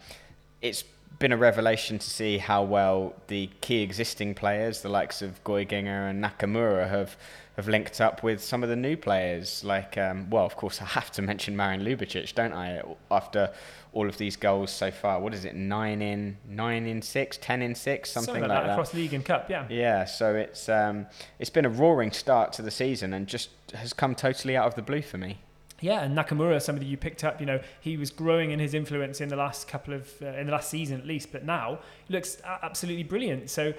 [0.60, 0.84] it's
[1.18, 6.10] been a revelation to see how well the key existing players, the likes of Goiginger
[6.10, 7.16] and Nakamura, have
[7.56, 9.64] have linked up with some of the new players.
[9.64, 12.80] Like, um, well, of course, I have to mention Marin Ljubičić, don't I?
[13.10, 13.52] After
[13.92, 15.56] all of these goals so far, what is it?
[15.56, 18.72] Nine in, nine in six, ten in six, something, like, like that, that.
[18.74, 19.50] across league and cup.
[19.50, 19.66] Yeah.
[19.68, 21.06] Yeah, so it's um,
[21.40, 24.76] it's been a roaring start to the season and just has come totally out of
[24.76, 25.38] the blue for me.
[25.80, 29.20] Yeah, and Nakamura, somebody you picked up, you know, he was growing in his influence
[29.20, 32.38] in the last couple of, uh, in the last season at least, but now looks
[32.44, 33.48] absolutely brilliant.
[33.48, 33.74] So,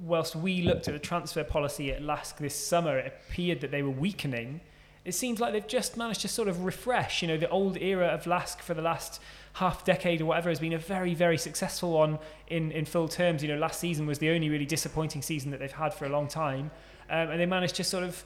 [0.00, 3.82] whilst we looked at the transfer policy at Lask this summer, it appeared that they
[3.82, 4.60] were weakening.
[5.04, 7.22] It seems like they've just managed to sort of refresh.
[7.22, 9.20] You know, the old era of Lask for the last
[9.54, 13.42] half decade or whatever has been a very, very successful one in, in full terms.
[13.42, 16.08] You know, last season was the only really disappointing season that they've had for a
[16.08, 16.70] long time.
[17.10, 18.24] Um, and they managed to sort of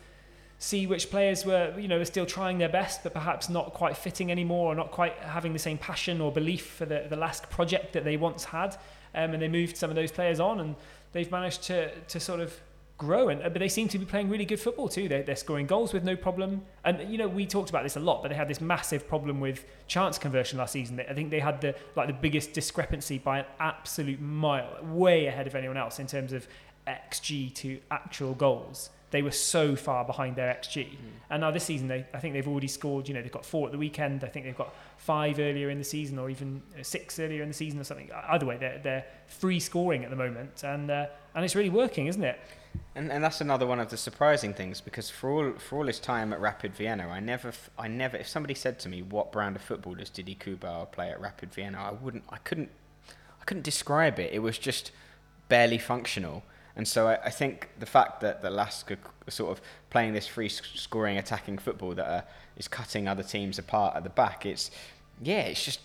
[0.59, 3.97] see which players were, you know, were still trying their best, but perhaps not quite
[3.97, 7.49] fitting anymore, or not quite having the same passion or belief for the, the last
[7.51, 8.77] project that they once had.
[9.15, 10.75] Um, and they moved some of those players on, and
[11.13, 12.59] they've managed to to sort of
[12.99, 13.29] grow.
[13.29, 15.09] And uh, but they seem to be playing really good football too.
[15.09, 16.63] They're, they're scoring goals with no problem.
[16.85, 19.41] And you know, we talked about this a lot, but they had this massive problem
[19.41, 21.01] with chance conversion last season.
[21.09, 25.47] I think they had the like the biggest discrepancy by an absolute mile, way ahead
[25.47, 26.47] of anyone else in terms of
[26.87, 30.89] xG to actual goals they were so far behind their xG.
[30.89, 30.97] Mm.
[31.31, 33.09] And now this season, they I think they've already scored.
[33.09, 34.25] You know, they've got four at the weekend.
[34.25, 37.55] I think they've got five earlier in the season, or even six earlier in the
[37.55, 38.11] season, or something.
[38.29, 42.07] Either way, they're they're free scoring at the moment, and uh, and it's really working,
[42.07, 42.39] isn't it?
[42.95, 46.01] And, and that's another one of the surprising things because for all for all his
[46.01, 49.57] time at Rapid Vienna, I never I never if somebody said to me what brand
[49.57, 52.71] of football does Didi Kühbauer play at Rapid Vienna, I wouldn't I couldn't
[53.41, 54.33] I couldn't describe it.
[54.33, 54.93] It was just
[55.49, 56.43] barely functional.
[56.77, 58.99] And so I, I, think the fact that the Lask are
[59.29, 62.25] sort of playing this free scoring attacking football that are,
[62.57, 64.71] is cutting other teams apart at the back, it's
[65.23, 65.81] yeah, it's just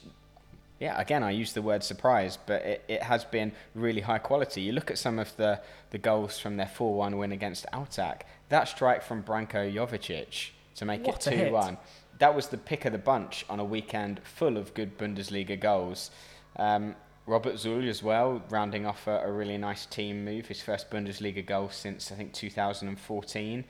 [0.80, 1.00] yeah.
[1.00, 4.62] Again, I use the word surprise, but it, it has been really high quality.
[4.62, 5.62] You look at some of the,
[5.92, 8.22] the goals from their four one win against Altach.
[8.50, 11.78] That strike from Branko Jovicic to make what it two one.
[12.20, 16.12] That was the pick of the bunch on a weekend full of good Bundesliga goals.
[16.58, 16.96] Um,
[17.32, 21.46] Robert Žulj as well, rounding off a, a, really nice team move, his first Bundesliga
[21.46, 23.64] goal since I think 2014.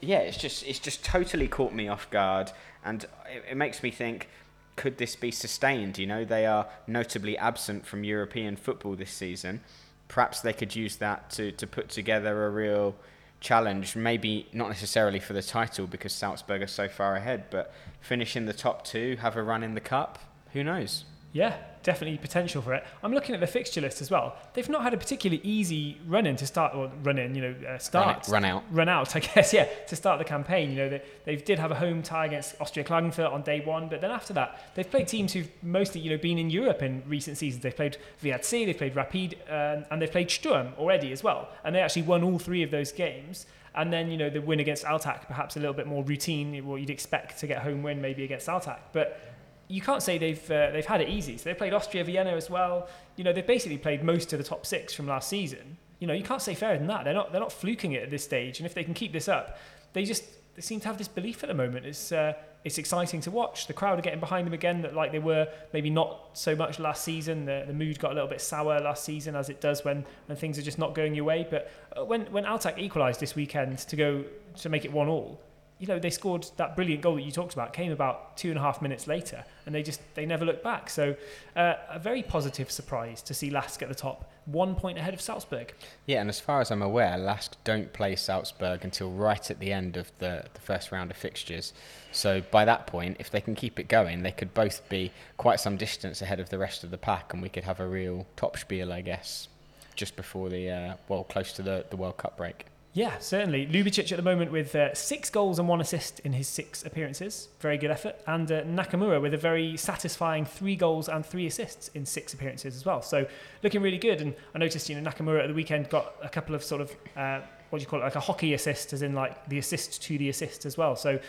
[0.00, 2.50] Yeah, it's just it's just totally caught me off guard,
[2.84, 4.28] and it, it makes me think
[4.74, 5.98] could this be sustained?
[5.98, 9.60] You know, they are notably absent from European football this season.
[10.08, 12.96] Perhaps they could use that to, to put together a real
[13.38, 13.94] challenge.
[13.94, 18.46] Maybe not necessarily for the title because Salzburg are so far ahead, but finish in
[18.46, 20.18] the top two, have a run in the cup.
[20.52, 21.04] Who knows?
[21.32, 22.84] Yeah, definitely potential for it.
[23.02, 24.36] I'm looking at the fixture list as well.
[24.54, 27.54] They've not had a particularly easy run in to start, or run in, you know,
[27.68, 28.06] uh, start.
[28.06, 28.64] Run, it, run, out.
[28.70, 30.70] Run out, I guess, yeah, to start the campaign.
[30.70, 33.88] You know, they, they did have a home tie against Austria Klagenfurt on day one,
[33.88, 37.02] but then after that, they've played teams who've mostly, you know, been in Europe in
[37.06, 37.62] recent seasons.
[37.62, 41.50] They've played WAC, they've played Rapid, and they've played Sturm already as well.
[41.64, 43.46] And they actually won all three of those games.
[43.76, 46.80] And then, you know, the win against Altach, perhaps a little bit more routine, what
[46.80, 48.78] you'd expect to get home win maybe against Altach.
[48.92, 49.20] But
[49.68, 51.36] you can't say they've uh, they've had it easy.
[51.36, 52.88] So they played Austria Vienna as well.
[53.16, 55.76] You know, they've basically played most of the top six from last season.
[55.98, 57.04] You know, you can't say fairer than that.
[57.04, 58.58] They're not they're not fluking it at this stage.
[58.58, 59.58] And if they can keep this up,
[59.92, 61.86] they just they seem to have this belief at the moment.
[61.86, 63.66] It's uh, it's exciting to watch.
[63.66, 66.80] The crowd are getting behind them again, that like they were maybe not so much
[66.80, 67.44] last season.
[67.44, 70.36] The, the mood got a little bit sour last season, as it does when, when
[70.36, 71.46] things are just not going your way.
[71.48, 74.24] But uh, when when Altach equalised this weekend to go
[74.56, 75.40] to make it one all,
[75.78, 78.58] you know, they scored that brilliant goal that you talked about, came about two and
[78.58, 80.88] a half minutes later, and they just they never looked back.
[80.88, 81.14] So,
[81.54, 85.20] uh, a very positive surprise to see Lask at the top, one point ahead of
[85.20, 85.74] Salzburg.
[86.06, 89.70] Yeah, and as far as I'm aware, Lask don't play Salzburg until right at the
[89.70, 91.74] end of the, the first round of fixtures.
[92.10, 95.60] So, by that point, if they can keep it going, they could both be quite
[95.60, 98.26] some distance ahead of the rest of the pack, and we could have a real
[98.36, 99.48] top spiel, I guess,
[99.94, 102.64] just before the, uh, well, close to the, the World Cup break.
[102.96, 103.66] Yeah, certainly.
[103.66, 107.48] Ljubicic at the moment with uh, six goals and one assist in his six appearances.
[107.60, 108.16] Very good effort.
[108.26, 112.74] And uh, Nakamura with a very satisfying three goals and three assists in six appearances
[112.74, 113.02] as well.
[113.02, 113.26] So
[113.62, 114.22] looking really good.
[114.22, 116.90] And I noticed, you know, Nakamura at the weekend got a couple of sort of,
[117.18, 120.00] uh, what do you call it, like a hockey assist, as in like the assist
[120.04, 120.96] to the assist as well.
[120.96, 121.20] So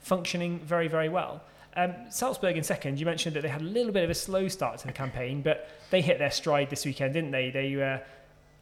[0.00, 1.42] functioning very, very well.
[1.76, 4.48] Um, Salzburg in second, you mentioned that they had a little bit of a slow
[4.48, 7.50] start to the campaign, but they hit their stride this weekend, didn't they?
[7.50, 7.98] They uh,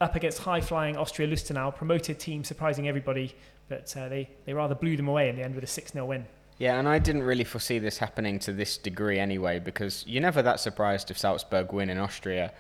[0.01, 3.35] up against high-flying Austria Lustenau, promoted team, surprising everybody,
[3.69, 6.27] but uh, they, they rather blew them away in the end with a 6-0 win.
[6.59, 10.43] Yeah, and I didn't really foresee this happening to this degree anyway, because you're never
[10.43, 12.53] that surprised if Salzburg win in Austria.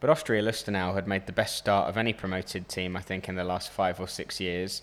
[0.00, 3.34] But Austria Lustenau had made the best start of any promoted team, I think, in
[3.34, 4.82] the last five or six years.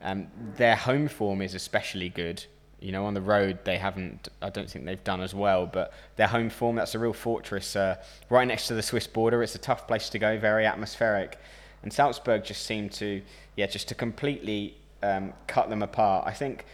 [0.00, 2.44] Um, their home form is especially good.
[2.82, 4.28] You know, on the road they haven't.
[4.40, 5.66] I don't think they've done as well.
[5.66, 7.96] But their home form, that's a real fortress, uh,
[8.28, 9.42] right next to the Swiss border.
[9.42, 11.38] It's a tough place to go, very atmospheric,
[11.82, 13.22] and Salzburg just seemed to,
[13.56, 16.26] yeah, just to completely um, cut them apart.
[16.26, 16.64] I think,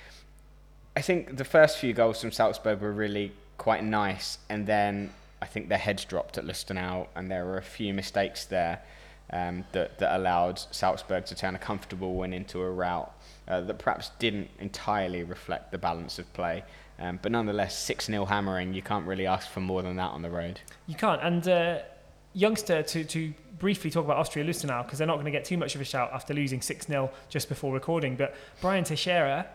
[0.96, 5.10] I think the first few goals from Salzburg were really quite nice, and then
[5.42, 8.80] I think their heads dropped at Lustenau, and there were a few mistakes there
[9.30, 13.12] um, that that allowed Salzburg to turn a comfortable win into a rout
[13.48, 16.64] uh, that perhaps didn't entirely reflect the balance of play.
[17.00, 20.22] Um, but nonetheless, 6 0 hammering, you can't really ask for more than that on
[20.22, 20.60] the road.
[20.86, 21.22] You can't.
[21.22, 21.78] And uh,
[22.34, 25.56] youngster, to, to briefly talk about Austria Lustenau, because they're not going to get too
[25.56, 28.16] much of a shout after losing 6 0 just before recording.
[28.16, 29.46] But Brian Teixeira,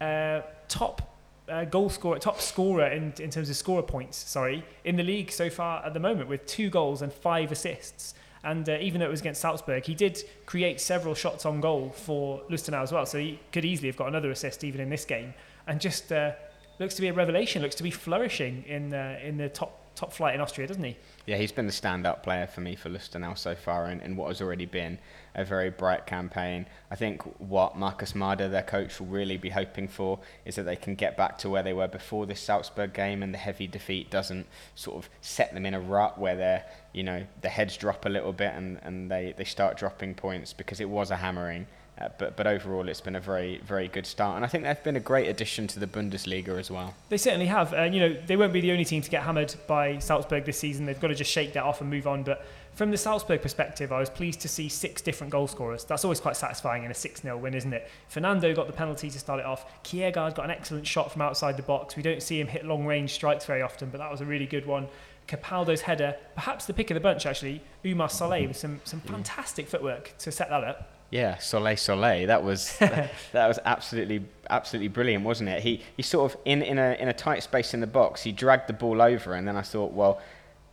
[0.00, 1.16] uh, top
[1.48, 5.32] uh, goal scorer, top scorer in, in terms of scorer points, sorry, in the league
[5.32, 8.14] so far at the moment with two goals and five assists.
[8.44, 11.90] And uh, even though it was against Salzburg, he did create several shots on goal
[11.90, 13.06] for Lustenau as well.
[13.06, 15.34] So he could easily have got another assist even in this game.
[15.66, 16.32] And just uh,
[16.78, 20.12] looks to be a revelation, looks to be flourishing in, uh, in the top top
[20.12, 20.96] flight in Austria, doesn't he?
[21.28, 24.28] Yeah, he's been the stand-up player for me for Lustenau so far in, in what
[24.28, 24.98] has already been
[25.34, 26.64] a very bright campaign.
[26.90, 30.74] I think what Markus Mader, their coach, will really be hoping for is that they
[30.74, 34.10] can get back to where they were before this Salzburg game and the heavy defeat
[34.10, 36.64] doesn't sort of set them in a rut where they're,
[36.94, 40.54] you know, the heads drop a little bit and, and they, they start dropping points
[40.54, 41.66] because it was a hammering.
[42.00, 44.82] Uh, but but overall, it's been a very very good start, and I think they've
[44.84, 46.94] been a great addition to the Bundesliga as well.
[47.08, 47.74] They certainly have.
[47.74, 50.58] Uh, you know, they won't be the only team to get hammered by Salzburg this
[50.58, 50.86] season.
[50.86, 52.22] They've got to just shake that off and move on.
[52.22, 52.44] But
[52.74, 55.84] from the Salzburg perspective, I was pleased to see six different goal scorers.
[55.84, 57.90] That's always quite satisfying in a 6 0 win, isn't it?
[58.08, 59.82] Fernando got the penalty to start it off.
[59.82, 61.96] Kjærgaard got an excellent shot from outside the box.
[61.96, 64.46] We don't see him hit long range strikes very often, but that was a really
[64.46, 64.86] good one.
[65.26, 69.66] Capaldo's header, perhaps the pick of the bunch actually, Oumar Solet with some, some fantastic
[69.66, 70.97] footwork to set that up.
[71.10, 72.26] Yeah, Soleil Soleil.
[72.26, 75.62] That was that, that, was absolutely absolutely brilliant, wasn't it?
[75.62, 78.32] He he sort of in, in a in a tight space in the box, he
[78.32, 80.20] dragged the ball over, and then I thought, well,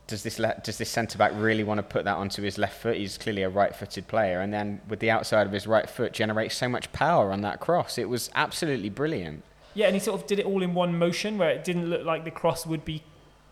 [0.06, 2.80] does this le- does this centre back really want to put that onto his left
[2.80, 2.96] foot?
[2.96, 6.54] He's clearly a right-footed player, and then with the outside of his right foot, generates
[6.54, 7.96] so much power on that cross.
[7.96, 9.42] It was absolutely brilliant.
[9.74, 12.04] Yeah, and he sort of did it all in one motion, where it didn't look
[12.04, 13.02] like the cross would be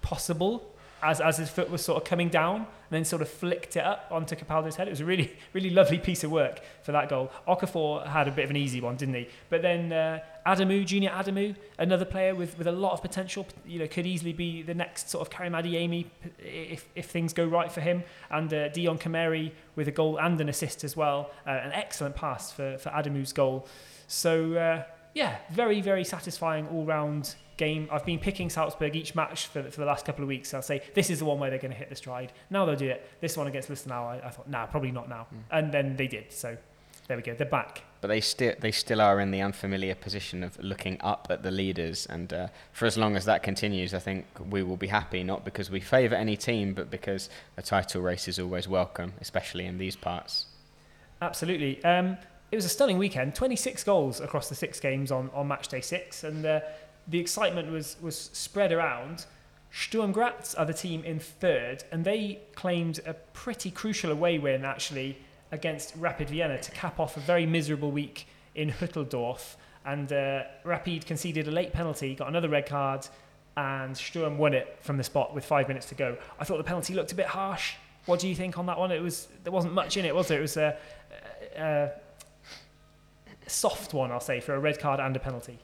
[0.02, 0.73] possible
[1.04, 3.84] as, as his foot was sort of coming down and then sort of flicked it
[3.84, 4.88] up onto Capaldo's head.
[4.88, 7.30] It was a really, really lovely piece of work for that goal.
[7.46, 9.28] Okafor had a bit of an easy one, didn't he?
[9.50, 13.78] But then uh, Adamu, Junior Adamu, another player with, with a lot of potential, you
[13.78, 16.06] know, could easily be the next sort of Karim Adeyemi
[16.38, 18.02] if, if things go right for him.
[18.30, 21.30] And uh, Dijon Kameri with a goal and an assist as well.
[21.46, 23.66] Uh, an excellent pass for, for Adamu's goal.
[24.06, 24.84] So, uh,
[25.14, 27.88] yeah, very, very satisfying all round game.
[27.90, 30.52] I've been picking Salzburg each match for, for the last couple of weeks.
[30.54, 32.32] I'll say this is the one where they're going to hit the stride.
[32.50, 33.08] Now they'll do it.
[33.20, 35.26] This one against Lustenau, I, I thought, nah, probably not now.
[35.32, 35.38] Mm.
[35.50, 36.32] And then they did.
[36.32, 36.56] So
[37.06, 37.34] there we go.
[37.34, 37.82] They're back.
[38.00, 41.50] But they still they still are in the unfamiliar position of looking up at the
[41.50, 45.22] leaders, and uh, for as long as that continues, I think we will be happy.
[45.22, 49.66] Not because we favour any team, but because a title race is always welcome, especially
[49.66, 50.46] in these parts.
[51.20, 51.82] Absolutely.
[51.84, 52.18] Um,
[52.50, 53.34] it was a stunning weekend.
[53.34, 56.60] 26 goals across the six games on, on match day six, and uh,
[57.08, 59.26] the excitement was was spread around.
[59.70, 64.64] Sturm Graz are the team in third, and they claimed a pretty crucial away win
[64.64, 65.18] actually
[65.50, 69.56] against Rapid Vienna to cap off a very miserable week in Hütteldorf.
[69.84, 73.06] And uh, Rapid conceded a late penalty, got another red card,
[73.56, 76.16] and Sturm won it from the spot with five minutes to go.
[76.38, 77.74] I thought the penalty looked a bit harsh.
[78.06, 78.92] What do you think on that one?
[78.92, 80.38] It was there wasn't much in it, was there?
[80.38, 80.76] It was a,
[81.56, 81.90] a,
[83.44, 85.58] a soft one, I'll say, for a red card and a penalty.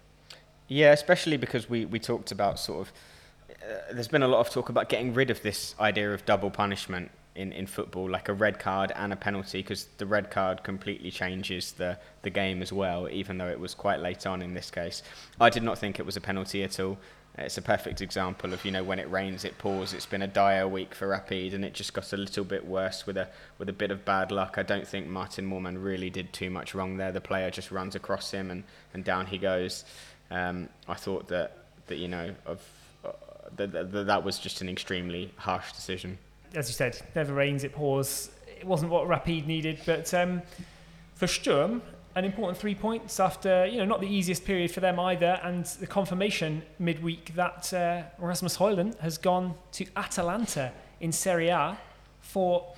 [0.71, 2.93] Yeah, especially because we, we talked about sort of.
[3.51, 6.49] Uh, there's been a lot of talk about getting rid of this idea of double
[6.49, 10.63] punishment in, in football, like a red card and a penalty, because the red card
[10.63, 14.55] completely changes the, the game as well, even though it was quite late on in
[14.55, 15.03] this case.
[15.41, 16.99] I did not think it was a penalty at all.
[17.37, 19.93] It's a perfect example of you know when it rains it pours.
[19.95, 23.07] It's been a dire week for Rapid, and it just got a little bit worse
[23.07, 24.57] with a with a bit of bad luck.
[24.59, 27.13] I don't think Martin Moormann really did too much wrong there.
[27.13, 28.65] The player just runs across him, and,
[28.95, 29.85] and down he goes.
[30.31, 31.57] Um, I thought that
[31.87, 32.61] that you know of
[33.05, 33.11] uh,
[33.57, 36.19] that, that that was just an extremely harsh decision.
[36.55, 38.31] As you said, never rains, it pours.
[38.59, 40.43] It wasn't what Rapid needed, but um,
[41.15, 41.83] for Sturm,
[42.15, 45.65] an important three points after you know not the easiest period for them either, and
[45.65, 51.79] the confirmation midweek that uh, Rasmus Højlund has gone to Atalanta in Serie A
[52.21, 52.73] for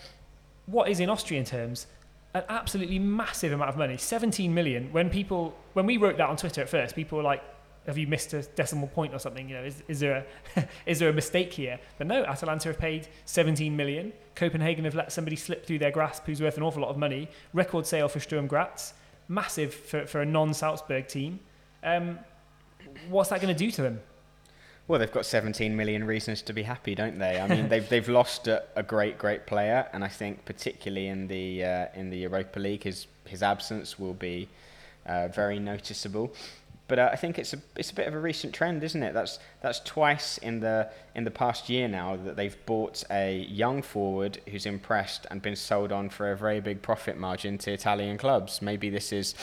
[0.66, 1.86] what is in Austrian terms
[2.34, 6.36] an absolutely massive amount of money 17 million when people when we wrote that on
[6.36, 7.42] twitter at first people were like
[7.86, 9.48] have you missed a decimal point or something?
[9.48, 10.24] You know is, is there
[10.56, 11.78] a is there a mistake here?
[11.98, 14.12] But no atalanta have paid 17 million.
[14.34, 17.28] Copenhagen have let somebody slip through their grasp who's worth an awful lot of money.
[17.52, 18.94] Record sale for sturm graz
[19.28, 21.40] massive for, for a non-salzburg team.
[21.82, 22.18] Um,
[23.08, 24.00] what's that going to do to them
[24.88, 27.40] well, they've got 17 million reasons to be happy, don't they?
[27.40, 31.28] I mean, they've they've lost a, a, great great player, and I think particularly in
[31.28, 34.48] the uh, in the Europa League, his his absence will be
[35.06, 36.32] uh, very noticeable.
[36.88, 39.14] But uh, I think it's a it's a bit of a recent trend, isn't it?
[39.14, 43.82] That's that's twice in the in the past year now that they've bought a young
[43.82, 48.18] forward who's impressed and been sold on for a very big profit margin to Italian
[48.18, 48.60] clubs.
[48.60, 49.34] Maybe this is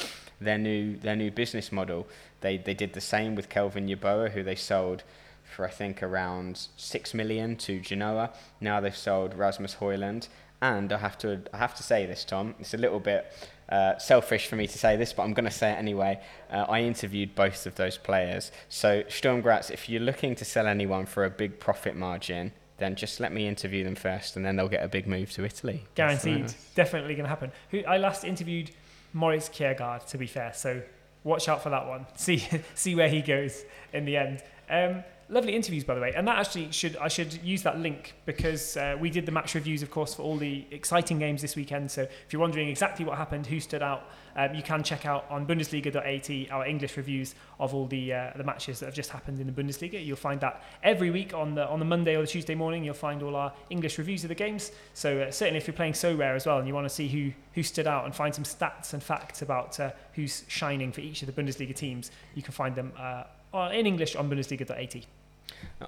[0.42, 2.08] their new their new business model.
[2.42, 5.04] They they did the same with Kelvin Yeboah, who they sold
[5.50, 8.32] for I think around six million to Genoa.
[8.62, 10.28] Now they've sold Rasmus Højlund,
[10.62, 12.56] and I have to I have to say this, Tom.
[12.60, 13.32] It's a little bit
[13.70, 16.20] uh, selfish for me to say this, but I'm going to say it anyway.
[16.52, 18.52] Uh, I interviewed both of those players.
[18.68, 22.96] So Sturm Graz, if you're looking to sell anyone for a big profit margin, then
[22.96, 25.86] just let me interview them first, and then they'll get a big move to Italy.
[25.96, 27.52] Guaranteed, definitely going to happen.
[27.72, 28.72] Who I last interviewed
[29.14, 30.54] Moritz Kjærgaard, to be fair.
[30.54, 30.82] So
[31.24, 32.06] watch out for that one.
[32.16, 32.44] See
[32.76, 34.44] see where he goes in the end.
[34.70, 38.16] Um, lovely interviews by the way and that actually should i should use that link
[38.26, 41.56] because uh, we did the match reviews of course for all the exciting games this
[41.56, 41.90] weekend.
[41.90, 45.26] So if you're wondering exactly what happened who stood out um, you can check out
[45.30, 49.40] on bundesliga.at our english reviews of all the uh, the matches that have just happened
[49.40, 50.04] in the bundesliga.
[50.04, 52.94] You'll find that every week on the on the monday or the tuesday morning you'll
[52.94, 54.72] find all our english reviews of the games.
[54.94, 57.32] So uh, certainly if you're playing Sorare as well and you want to see who
[57.54, 61.22] who stood out and find some stats and facts about uh, who's shining for each
[61.22, 63.24] of the bundesliga teams you can find them uh,
[63.72, 65.06] in english on bundesliga.at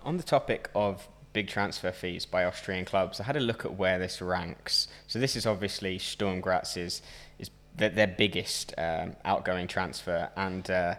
[0.04, 3.76] on the topic of big transfer fees by Austrian clubs, I had a look at
[3.76, 4.88] where this ranks.
[5.08, 7.02] So this is obviously Sturm Graz's
[7.40, 10.96] is their, their biggest um, outgoing transfer and uh,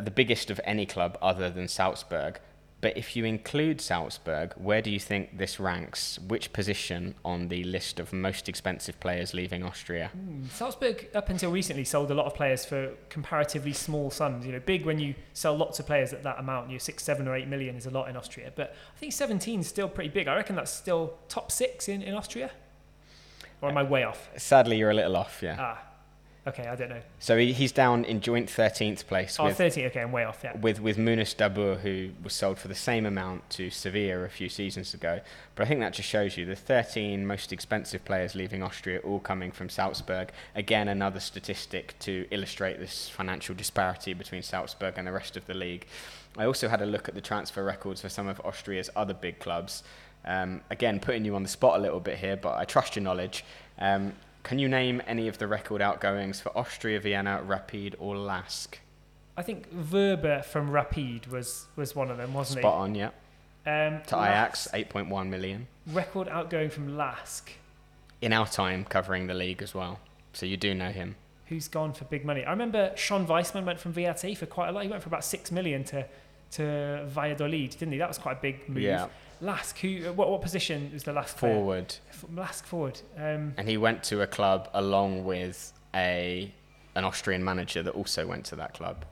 [0.00, 2.40] the biggest of any club other than Salzburg.
[2.84, 6.18] But if you include Salzburg, where do you think this ranks?
[6.28, 10.10] Which position on the list of most expensive players leaving Austria?
[10.14, 14.44] Mm, Salzburg, up until recently, sold a lot of players for comparatively small sums.
[14.44, 16.68] You know, big when you sell lots of players at that amount.
[16.68, 18.52] You know, six, seven, or eight million is a lot in Austria.
[18.54, 20.28] But I think 17 is still pretty big.
[20.28, 22.50] I reckon that's still top six in, in Austria.
[23.62, 24.28] Or am I way off?
[24.36, 25.40] Sadly, you're a little off.
[25.42, 25.56] Yeah.
[25.58, 25.82] Ah,
[26.46, 27.00] Okay, I don't know.
[27.20, 29.86] So he, he's down in joint 13th place Oh, with, 13.
[29.86, 30.40] Okay, I'm way off.
[30.44, 30.54] Yeah.
[30.58, 34.50] with with Munas Dabbur, who was sold for the same amount to Sevilla a few
[34.50, 35.20] seasons ago.
[35.54, 39.20] But I think that just shows you the 13 most expensive players leaving Austria, all
[39.20, 40.32] coming from Salzburg.
[40.54, 45.54] Again, another statistic to illustrate this financial disparity between Salzburg and the rest of the
[45.54, 45.86] league.
[46.36, 49.38] I also had a look at the transfer records for some of Austria's other big
[49.38, 49.82] clubs.
[50.26, 53.02] Um, again, putting you on the spot a little bit here, but I trust your
[53.02, 53.44] knowledge.
[53.78, 54.14] Um,
[54.44, 58.78] can you name any of the record outgoings for Austria, Vienna, Rapid, or Lask?
[59.36, 63.10] I think Wöber from Rapid was was one of them, wasn't Spot on, yeah.
[63.66, 65.66] Um, To Ajax, 8.1 million.
[65.86, 67.50] Record outgoing from Lask.
[68.20, 69.98] In our time, covering the league as well.
[70.34, 71.16] So you do know him.
[71.46, 72.44] Who's gone for big money?
[72.44, 74.84] I remember Shon Weissman went from WAC for quite a lot.
[74.84, 76.06] He went for about six million to
[76.52, 77.98] to Valladolid, didn't he?
[77.98, 78.82] That was quite a big move.
[78.82, 79.08] Yeah.
[79.44, 80.12] Lask, who?
[80.14, 81.94] What, what position was the last Forward.
[82.10, 82.36] Player?
[82.44, 83.00] Lask forward.
[83.16, 86.50] Um, And he went to a club along with a
[86.96, 89.04] an Austrian manager that also went to that club.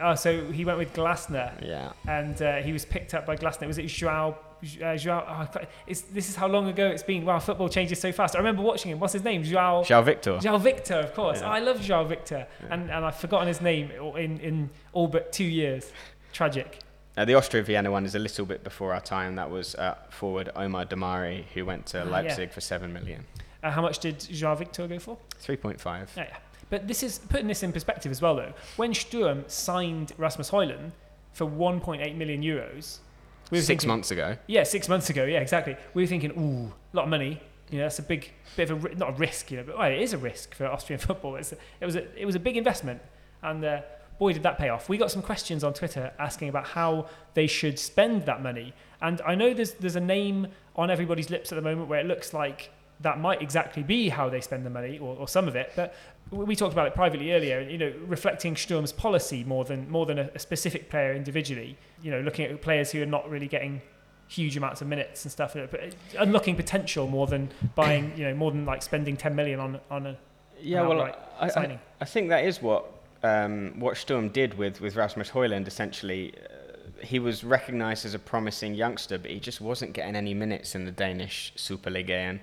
[0.00, 1.92] oh, so he went with Glasner, Yeah.
[2.08, 3.66] and uh, he was picked up by Glasner.
[3.66, 4.36] Was it Joao?
[4.82, 5.22] Uh, Joao
[5.54, 7.24] oh, it's, this is how long ago it's been.
[7.26, 8.34] Wow, football changes so fast.
[8.34, 8.98] I remember watching him.
[9.00, 9.42] What's his name?
[9.44, 9.82] Joao.
[9.84, 10.38] João Victor.
[10.40, 11.40] Joao Victor, of course.
[11.40, 11.50] Yeah.
[11.50, 12.66] I love Joao Victor, Yeah.
[12.74, 15.92] and, and I've forgotten his name in, in all but two years.
[16.32, 16.78] Tragic.
[17.16, 19.36] Uh, the Austria Vienna one is a little bit before our time.
[19.36, 22.10] That was uh, forward Omer Damari, who went to Ah, yeah.
[22.10, 23.24] Leipzig for 7 million.
[23.62, 25.16] Uh, how much did Joao Victor go for?
[25.42, 26.08] 3.5.
[26.16, 26.36] Yeah, yeah.
[26.68, 28.52] But this is putting this in perspective as well, though.
[28.76, 30.90] When Sturm signed Rasmus Højlund
[31.32, 32.98] for 1.8 million euros,
[33.50, 34.36] we were Six thinking, months ago.
[34.48, 35.24] Yeah, six months ago.
[35.24, 35.76] Yeah, exactly.
[35.94, 37.40] We were thinking, ooh, a lot of money.
[37.70, 39.90] You know, that's a big bit of a not a risk, you know, but well,
[39.90, 41.36] it is a risk for Austrian football.
[41.36, 43.00] It's a, it was a it was a big investment,
[43.42, 43.80] and uh,
[44.18, 44.88] boy, did that pay off.
[44.88, 49.20] We got some questions on Twitter asking about how they should spend that money, and
[49.26, 52.32] I know there's there's a name on everybody's lips at the moment where it looks
[52.34, 55.72] like that might exactly be how they spend the money or, or some of it,
[55.76, 55.94] but
[56.30, 57.60] we talked about it privately earlier.
[57.60, 61.76] You know, reflecting Sturm's policy more than more than a, a specific player individually.
[62.02, 63.82] You know, looking at players who are not really getting
[64.28, 65.66] huge amounts of minutes and stuff, uh,
[66.18, 70.06] unlocking potential more than buying, you know, more than like spending 10 million on on
[70.06, 70.16] a
[70.60, 71.78] Yeah, well, I, I.
[72.00, 72.90] I think that is what
[73.26, 76.34] um, what Sturm did with, with Rasmus Højlund, essentially.
[76.36, 80.74] Uh, he was recognised as a promising youngster, but he just wasn't getting any minutes
[80.74, 82.40] in the Danish Superligaen.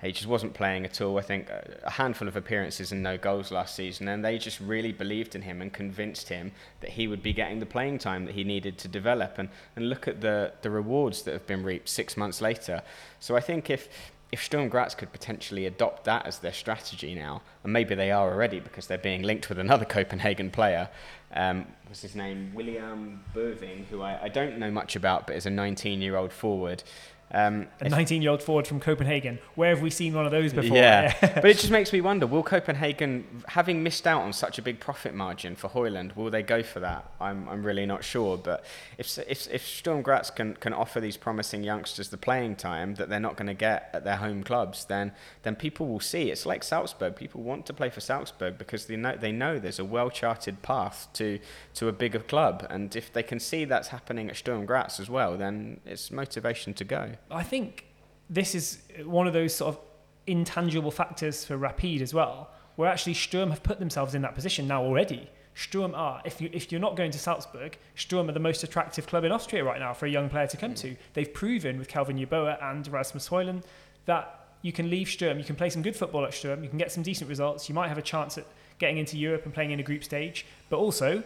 [0.00, 1.18] He just wasn't playing at all.
[1.18, 4.92] I think a handful of appearances and no goals last season, and they just really
[4.92, 8.36] believed in him and convinced him that he would be getting the playing time that
[8.36, 9.38] he needed to develop.
[9.38, 12.82] And, and look at the, the rewards that have been reaped six months later.
[13.18, 13.88] So I think if
[14.30, 18.30] if Sturm Graz could potentially adopt that as their strategy now, and maybe they are
[18.30, 20.88] already because they're being linked with another Copenhagen player,
[21.32, 22.52] um, what's his name?
[22.54, 26.32] William Böving, who I, I don't know much about, but is a 19 year old
[26.32, 26.82] forward.
[27.30, 29.38] Um, a 19 year old forward from Copenhagen.
[29.54, 30.76] Where have we seen one of those before?
[30.76, 31.14] Yeah.
[31.20, 34.80] but it just makes me wonder: Will Copenhagen, having missed out on such a big
[34.80, 37.12] profit margin for Højlund, will they go for that?
[37.20, 38.38] I'm, I'm really not sure.
[38.38, 38.64] But
[38.96, 43.10] if if if Sturm Graz can, can offer these promising youngsters the playing time that
[43.10, 45.12] they're not going to get at their home clubs, then
[45.42, 46.30] then people will see.
[46.30, 47.14] It's like Salzburg.
[47.14, 50.62] People want to play for Salzburg because they know they know there's a well charted
[50.62, 51.38] path to
[51.74, 55.10] to a bigger club, and if they can see that's happening at Sturm Graz as
[55.10, 57.17] well, then it's motivation to go.
[57.30, 57.84] I think
[58.30, 59.80] this is one of those sort of
[60.26, 64.68] intangible factors for Rapide as well, where actually Sturm have put themselves in that position
[64.68, 65.28] now already.
[65.54, 69.06] Sturm are, if, you, if you're not going to Salzburg, Sturm are the most attractive
[69.06, 70.94] club in Austria right now for a young player to come to.
[71.14, 73.64] They've proven with Kelvin Yeboah and Rasmus Højlund
[74.06, 76.78] that you can leave Sturm, you can play some good football at Sturm, you can
[76.78, 78.44] get some decent results, you might have a chance at
[78.78, 81.22] getting into Europe and playing in a group stage, but also,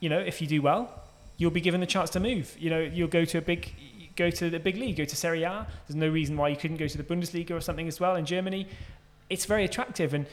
[0.00, 1.02] you know, if you do well,
[1.36, 2.56] you'll be given the chance to move.
[2.58, 3.72] You know, you'll go to a big
[4.16, 5.66] go to the big league, go to Serie A.
[5.86, 8.24] There's no reason why you couldn't go to the Bundesliga or something as well in
[8.24, 8.68] Germany.
[9.30, 10.26] It's very attractive, and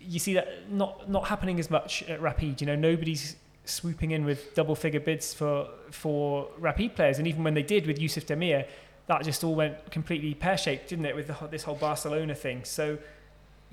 [0.00, 2.60] you see that not not happening as much at Rapid.
[2.60, 7.44] You know, nobody's swooping in with double figure bids for for Rapid players, and even
[7.44, 8.66] when they did with Yusuf Demir,
[9.06, 12.64] that just all went completely pear shaped, didn't it, with the, this whole Barcelona thing.
[12.64, 12.98] So.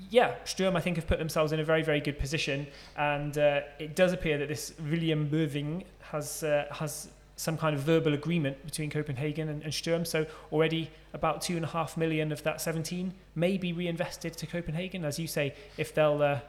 [0.08, 3.60] Yeah, Sturm I think have put themselves in a very very good position, and uh,
[3.78, 7.08] it does appear that this William Böving has uh, has
[7.40, 10.04] some kind of verbal agreement between Copenhagen and, and Sturm.
[10.04, 14.46] So already about two and a half million of that 17 may be reinvested to
[14.46, 16.40] Copenhagen, as you say, if they'll uh,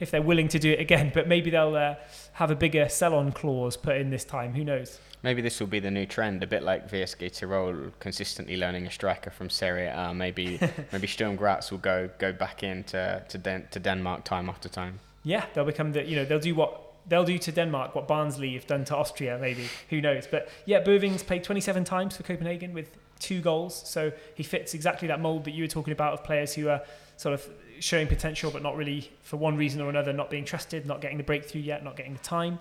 [0.00, 1.12] if they're willing to do it again.
[1.14, 1.94] But maybe they'll uh,
[2.34, 4.52] have a bigger sell-on clause put in this time.
[4.52, 5.00] Who knows?
[5.22, 8.90] Maybe this will be the new trend, a bit like WSG Tirol consistently learning a
[8.90, 10.12] striker from Serie A.
[10.12, 10.60] Maybe
[10.92, 15.00] maybe Sturm Graz will go go back into to Den- to Denmark time after time.
[15.22, 18.54] Yeah, they'll become the you know they'll do what they'll do to Denmark what Barnsley
[18.54, 19.38] have done to Austria.
[19.40, 20.26] Maybe who knows?
[20.26, 23.74] But yeah, Böving's played 27 times for Copenhagen with two goals.
[23.86, 26.82] So he fits exactly that mould that you were talking about of players who are
[27.16, 27.48] sort of
[27.80, 31.18] showing potential, but not really, for one reason or another, not being trusted, not getting
[31.18, 32.58] the breakthrough yet, not getting the time.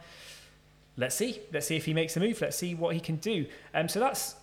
[0.97, 1.39] Let's see.
[1.51, 2.39] Let's see if he makes a move.
[2.41, 3.45] Let's see what he can do.
[3.73, 4.35] Um, so that's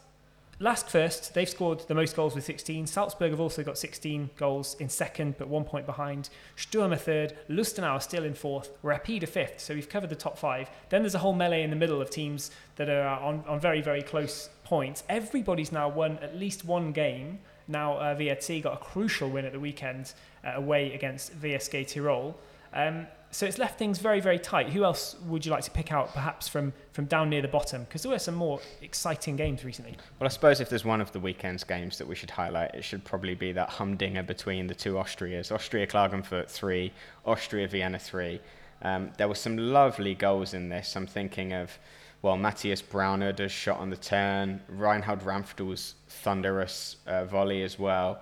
[0.62, 2.86] Lask first, they've scored the most goals with 16.
[2.86, 6.28] Salzburg have also got 16 goals in second, but one point behind.
[6.54, 7.34] Sturm are third.
[7.48, 8.68] Lustenau are still in fourth.
[8.82, 9.60] Rapid are fifth.
[9.60, 10.68] So we've covered the top five.
[10.90, 13.80] Then there's a whole melee in the middle of teams that are on, on very,
[13.80, 15.02] very close points.
[15.08, 17.38] Everybody's now won at least one game.
[17.66, 20.12] Now uh, got a crucial win at the weekend
[20.44, 22.34] uh, away against WSG Tirol.
[22.74, 24.70] Um, so it's left things very, very tight.
[24.70, 27.84] Who else would you like to pick out, perhaps from, from down near the bottom?
[27.84, 29.96] Because there were some more exciting games recently.
[30.18, 32.82] Well, I suppose if there's one of the weekend's games that we should highlight, it
[32.82, 35.52] should probably be that humdinger between the two Austrias.
[35.52, 36.92] Austria Klagenfurt 3,
[37.24, 38.40] Austria Vienna 3.
[38.82, 40.96] Um, there were some lovely goals in this.
[40.96, 41.78] I'm thinking of,
[42.22, 48.20] well, Matthias Braunöder's shot on the turn, Reinhold Ranftl's thunderous uh, volley as well,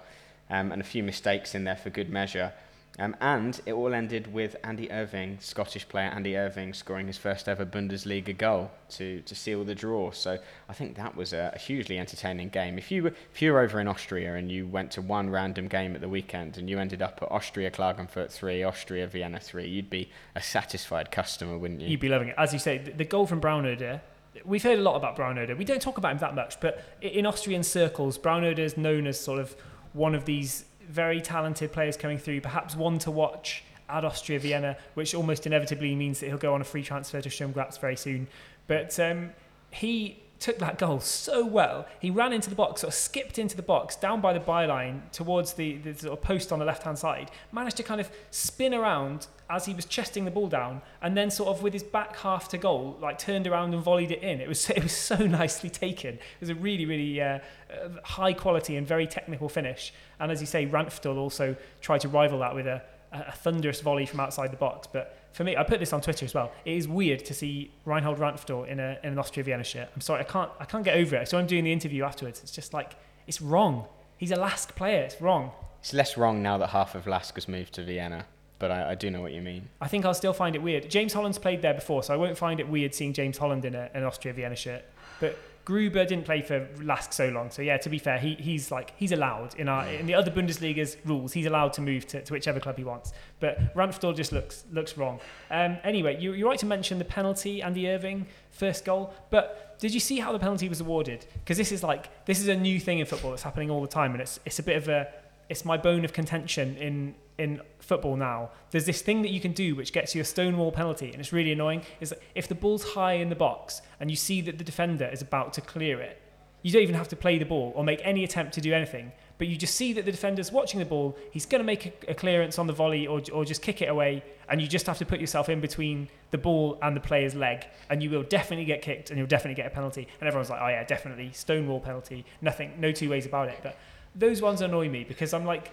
[0.51, 2.53] um, and a few mistakes in there for good measure.
[3.01, 7.49] Um, and it all ended with Andy Irving, Scottish player Andy Irving, scoring his first
[7.49, 10.11] ever Bundesliga goal to, to seal the draw.
[10.11, 10.39] So
[10.69, 12.77] I think that was a, a, hugely entertaining game.
[12.77, 15.69] If you, were, if you were over in Austria and you went to one random
[15.69, 19.69] game at the weekend and you ended up at Austria Klagenfurt 3, Austria Vienna 3,
[19.69, 21.89] you'd be a satisfied customer, wouldn't you?
[21.89, 22.35] You'd be loving it.
[22.37, 24.01] As you say, the, goal from Braunöder,
[24.45, 25.57] we've heard a lot about Braunöder.
[25.57, 29.21] We don't talk about him that much, but in Austrian circles, Braunöder is known as
[29.21, 29.55] sort of
[29.93, 34.77] one of these very talented players coming through, perhaps one to watch at Austria Vienna,
[34.95, 37.97] which almost inevitably means that he'll go on a free transfer to Sturm Graz very
[37.97, 38.29] soon.
[38.67, 39.31] But um,
[39.71, 41.87] he took that goal so well.
[42.01, 45.11] He ran into the box, sort of skipped into the box, down by the byline
[45.11, 48.11] towards the, the sort of post on the left hand side, managed to kind of
[48.31, 51.83] spin around as he was chesting the ball down, and then sort of with his
[51.83, 54.41] back half to goal, like turned around and volleyed it in.
[54.41, 56.15] It was it was so nicely taken.
[56.15, 57.39] It was a really really uh,
[57.71, 59.93] uh, high quality and very technical finish.
[60.21, 62.83] And as you say, Ranftl also tried to rival that with a,
[63.13, 66.25] a thunderous volley from outside the box, but for me, I put this on Twitter
[66.25, 66.51] as well.
[66.65, 69.89] It is weird to see Reinhold Ranftl in, a, in an Austria Vienna shirt.
[69.95, 71.29] I'm sorry, I can't, I can't get over it.
[71.29, 72.41] So I'm doing the interview afterwards.
[72.43, 72.97] It's just like,
[73.27, 73.87] it's wrong.
[74.17, 75.03] He's a Lask player.
[75.03, 75.53] It's wrong.
[75.81, 78.27] It's less wrong now that half of Lask has moved to Vienna,
[78.59, 79.69] but I, I do know what you mean.
[79.81, 80.91] I think I'll still find it weird.
[80.91, 83.75] James Holland's played there before, so I won't find it weird seeing James Holland in
[83.75, 84.85] a, an Austria Vienna shirt.
[85.21, 85.39] But
[85.69, 87.77] Gruber didn't play for Lask so long, so yeah.
[87.77, 91.35] To be fair, he, he's like he's allowed in our in the other Bundesliga's rules.
[91.35, 93.13] He's allowed to move to, to whichever club he wants.
[93.39, 95.21] But Ranftl just looks looks wrong.
[95.51, 99.13] Um, anyway, you, you're right to mention the penalty, Andy Irving first goal.
[99.29, 101.27] But did you see how the penalty was awarded?
[101.35, 103.89] Because this is like this is a new thing in football that's happening all the
[103.89, 105.09] time, and it's it's a bit of a
[105.51, 108.51] it's my bone of contention in in football now.
[108.71, 111.33] There's this thing that you can do which gets you a stonewall penalty, and it's
[111.33, 111.83] really annoying.
[112.01, 115.23] Is if the ball's high in the box and you see that the defender is
[115.23, 116.21] about to clear it,
[116.63, 119.13] you don't even have to play the ball or make any attempt to do anything.
[119.39, 122.11] But you just see that the defender's watching the ball, he's going to make a,
[122.11, 124.99] a clearance on the volley or, or just kick it away, and you just have
[124.99, 128.65] to put yourself in between the ball and the player's leg, and you will definitely
[128.65, 130.09] get kicked and you'll definitely get a penalty.
[130.21, 133.61] And everyone's like, oh yeah, definitely, stonewall penalty, nothing, no two ways about it.
[133.63, 133.79] But
[134.17, 135.71] those ones annoy me because I'm like,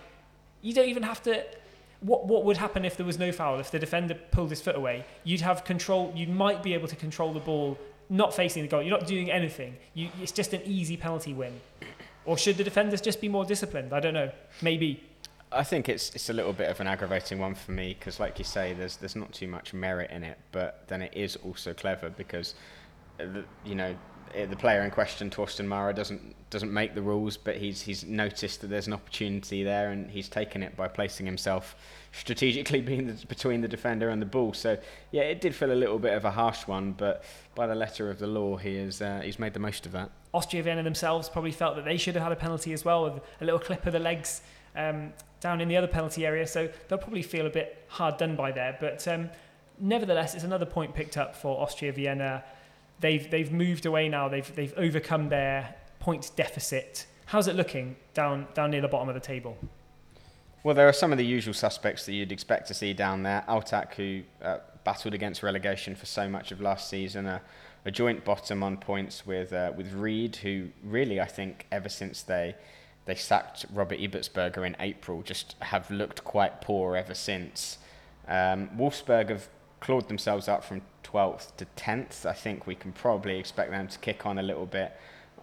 [0.65, 1.43] you don't even have to.
[2.01, 3.59] What what would happen if there was no foul?
[3.59, 6.11] If the defender pulled his foot away, you'd have control.
[6.15, 7.77] You might be able to control the ball,
[8.09, 8.81] not facing the goal.
[8.81, 9.77] You're not doing anything.
[9.93, 11.61] You, it's just an easy penalty win.
[12.25, 13.93] Or should the defenders just be more disciplined?
[13.93, 14.31] I don't know.
[14.61, 15.03] Maybe.
[15.51, 18.39] I think it's it's a little bit of an aggravating one for me because, like
[18.39, 21.73] you say, there's there's not too much merit in it, but then it is also
[21.73, 22.55] clever because,
[23.19, 23.25] uh,
[23.63, 23.95] you know,
[24.43, 28.61] the player in question, Thorsten Mahrer, doesn't doesn't make the rules, but he's he's noticed
[28.61, 31.75] that there's an opportunity there, and he's taken it by placing himself
[32.11, 34.53] strategically being the, between the defender and the ball.
[34.53, 34.77] So
[35.11, 37.23] yeah, it did feel a little bit of a harsh one, but
[37.55, 40.11] by the letter of the law, he is uh, he's made the most of that.
[40.33, 43.23] Austria Vienna themselves probably felt that they should have had a penalty as well, with
[43.41, 44.41] a little clip of the legs
[44.75, 46.45] um, down in the other penalty area.
[46.45, 49.07] So they'll probably feel a bit hard done by there, but.
[49.07, 49.29] Um,
[49.77, 52.43] nevertheless, it's another point picked up for Austria Vienna
[52.99, 54.27] they've they've moved away now.
[54.27, 57.07] They've they've overcome their point deficit.
[57.27, 59.57] How's it looking down down near the bottom of the table?
[60.63, 63.43] Well, there are some of the usual suspects that you'd expect to see down there.
[63.47, 67.41] Altach, who uh, battled against relegation for so much of last season, a,
[67.85, 72.23] a joint bottom on points with uh, with Ried, who really I think ever since
[72.23, 72.55] they
[73.05, 77.77] they sacked Robert Ibertsberger in April, just have looked quite poor ever since.
[78.27, 79.47] Um, Wolfsberg have
[79.85, 82.25] clawed themselves up from 12th to 10th.
[82.25, 84.91] I think we can probably expect them to kick on a little bit.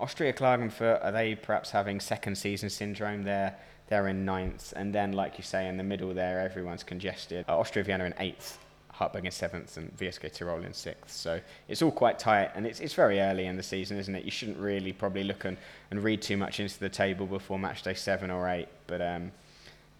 [0.01, 3.55] Austria Klagenfurt, are they perhaps having second season syndrome there?
[3.87, 4.73] They're in ninth.
[4.75, 7.45] And then, like you say, in the middle there, everyone's congested.
[7.49, 8.59] Uh, Austria Vienna in eighth.
[8.93, 11.17] Hartberg in seventh, and WSG Tirol in sixth.
[11.17, 14.25] So it's all quite tight, and it's it's very early in the season, isn't it?
[14.25, 15.57] You shouldn't really probably look and,
[15.91, 19.01] and read too much into the table before match day seven or eight, but.
[19.01, 19.33] Um,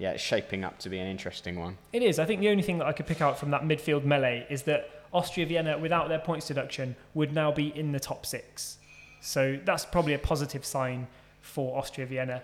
[0.03, 1.79] yeah, it's shaping up to be an interesting one.
[1.93, 2.19] It is.
[2.19, 4.65] I think the only thing that I could pick out from that midfield melee is
[4.65, 8.79] that Austria Vienna, without their points deduction, would now be in the top six.
[9.21, 11.07] So that's probably a positive sign
[11.41, 12.43] for Austria Vienna.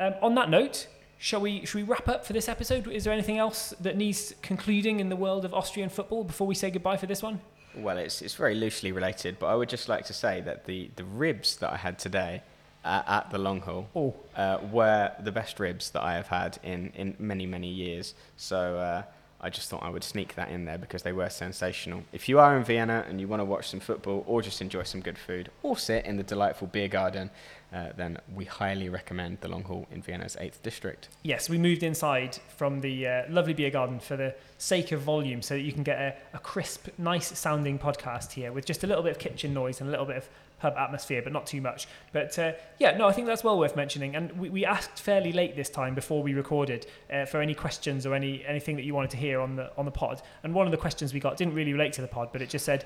[0.00, 2.88] Um, on that note, shall we should we wrap up for this episode?
[2.88, 6.56] Is there anything else that needs concluding in the world of Austrian football before we
[6.56, 7.38] say goodbye for this one?
[7.76, 10.90] Well, it's it's very loosely related, but I would just like to say that the,
[10.96, 12.42] the ribs that I had today
[12.86, 14.14] uh, at the Long Hall Oh.
[14.36, 18.14] uh, were the best ribs that I have had in, in many many years.
[18.36, 19.02] So uh,
[19.38, 22.02] I just thought I would sneak that in there because they were sensational.
[22.12, 24.84] If you are in Vienna and you want to watch some football or just enjoy
[24.84, 27.30] some good food or sit in the delightful beer garden,
[27.72, 31.10] uh, then we highly recommend the Long Hall in Vienna's 8th district.
[31.22, 35.42] Yes, we moved inside from the uh, lovely beer garden for the sake of volume
[35.42, 38.86] so that you can get a, a crisp, nice sounding podcast here with just a
[38.86, 40.28] little bit of kitchen noise and a little bit of
[40.66, 41.86] pub atmosphere, but not too much.
[42.12, 44.16] But uh, yeah, no, I think that's well worth mentioning.
[44.16, 48.06] And we, we asked fairly late this time before we recorded uh, for any questions
[48.06, 50.22] or any anything that you wanted to hear on the on the pod.
[50.42, 52.48] And one of the questions we got didn't really relate to the pod, but it
[52.48, 52.84] just said,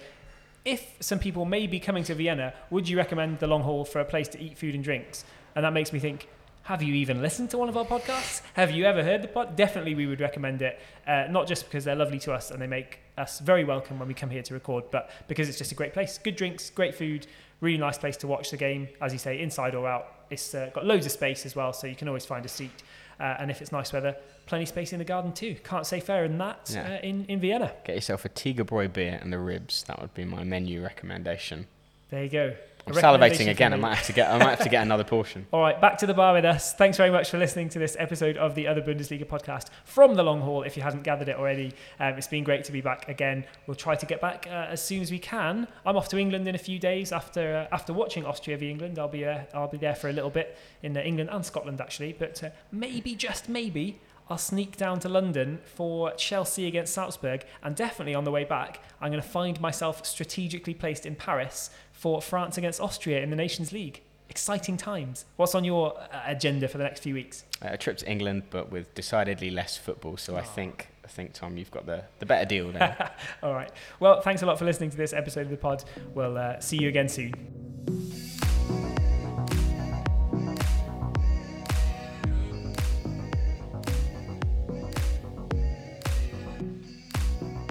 [0.64, 4.01] if some people may be coming to Vienna, would you recommend the Long Hall for
[4.01, 5.24] a place to eat food and drinks?
[5.55, 6.28] And that makes me think.
[6.64, 8.43] Have you even listened to one of our podcasts?
[8.53, 9.57] Have you ever heard the pod?
[9.57, 10.78] Definitely, we would recommend it.
[11.07, 14.07] Uh, not just because they're lovely to us and they make us very welcome when
[14.07, 16.18] we come here to record, but because it's just a great place.
[16.18, 17.26] Good drinks, great food,
[17.61, 18.89] really nice place to watch the game.
[19.01, 20.07] As you say, inside or out.
[20.31, 22.83] It's uh, got loads of space as well, so you can always find a seat.
[23.19, 25.55] Uh, and if it's nice weather, plenty space in the garden too.
[25.65, 26.95] Can't say fairer than that Yeah.
[27.03, 27.73] uh, in, in Vienna.
[27.85, 29.83] Get yourself a Tigerbräu beer and the ribs.
[29.85, 31.67] That would be my menu recommendation.
[32.11, 32.55] There you go.
[32.87, 33.72] I'm salivating again.
[33.72, 34.31] I might have to get.
[34.31, 35.47] I might have to get another portion.
[35.53, 36.72] All right, back to the bar with us.
[36.74, 40.22] Thanks very much for listening to this episode of the Other Bundesliga podcast from the
[40.22, 40.62] Long Hall.
[40.62, 43.45] If you hadn't gathered it already, um, it's been great to be back again.
[43.66, 45.68] We'll try to get back uh, as soon as we can.
[45.85, 48.99] I'm off to England in a few days after uh, after watching Austria v England.
[48.99, 51.81] I'll be uh, I'll be there for a little bit in uh, England and Scotland
[51.81, 54.01] actually, but uh, maybe just maybe.
[54.31, 58.78] I'll sneak down to London for Chelsea against Salzburg, and definitely on the way back,
[59.01, 61.70] I'm going to find myself strategically placed in Paris
[62.01, 64.01] for France against Austria in the Nations League.
[64.31, 65.27] Exciting times.
[65.37, 67.45] What's on your uh, agenda for the next few weeks?
[67.63, 70.17] Uh, a trip to England, but with decidedly less football.
[70.17, 73.11] So I think, I think Tom, you've got the, the better deal there.
[73.43, 73.71] All right.
[73.99, 75.85] Well, thanks a lot for listening to this episode of the pod.
[76.15, 77.35] We'll uh, see you again soon.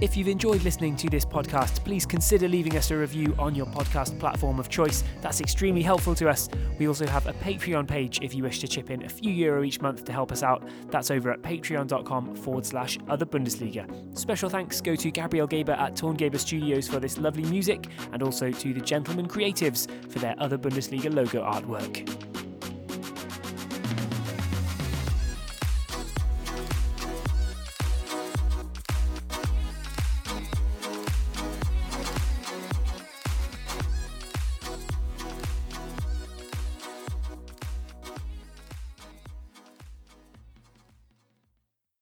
[0.02, 3.66] If you've enjoyed listening to this podcast, please consider leaving us a review on your
[3.66, 5.04] podcast platform of choice.
[5.20, 6.47] That's extremely helpful to us.
[6.78, 9.62] We also have a Patreon page if you wish to chip in a few euro
[9.62, 10.64] each month to help us out.
[10.89, 14.18] That's over at patreon.com forward slash other Bundesliga.
[14.18, 18.52] Special thanks go to Gabriel Gaber at Torngaber Studios for this lovely music and also
[18.52, 22.49] to the Gentlemen Creatives for their other Bundesliga logo artwork.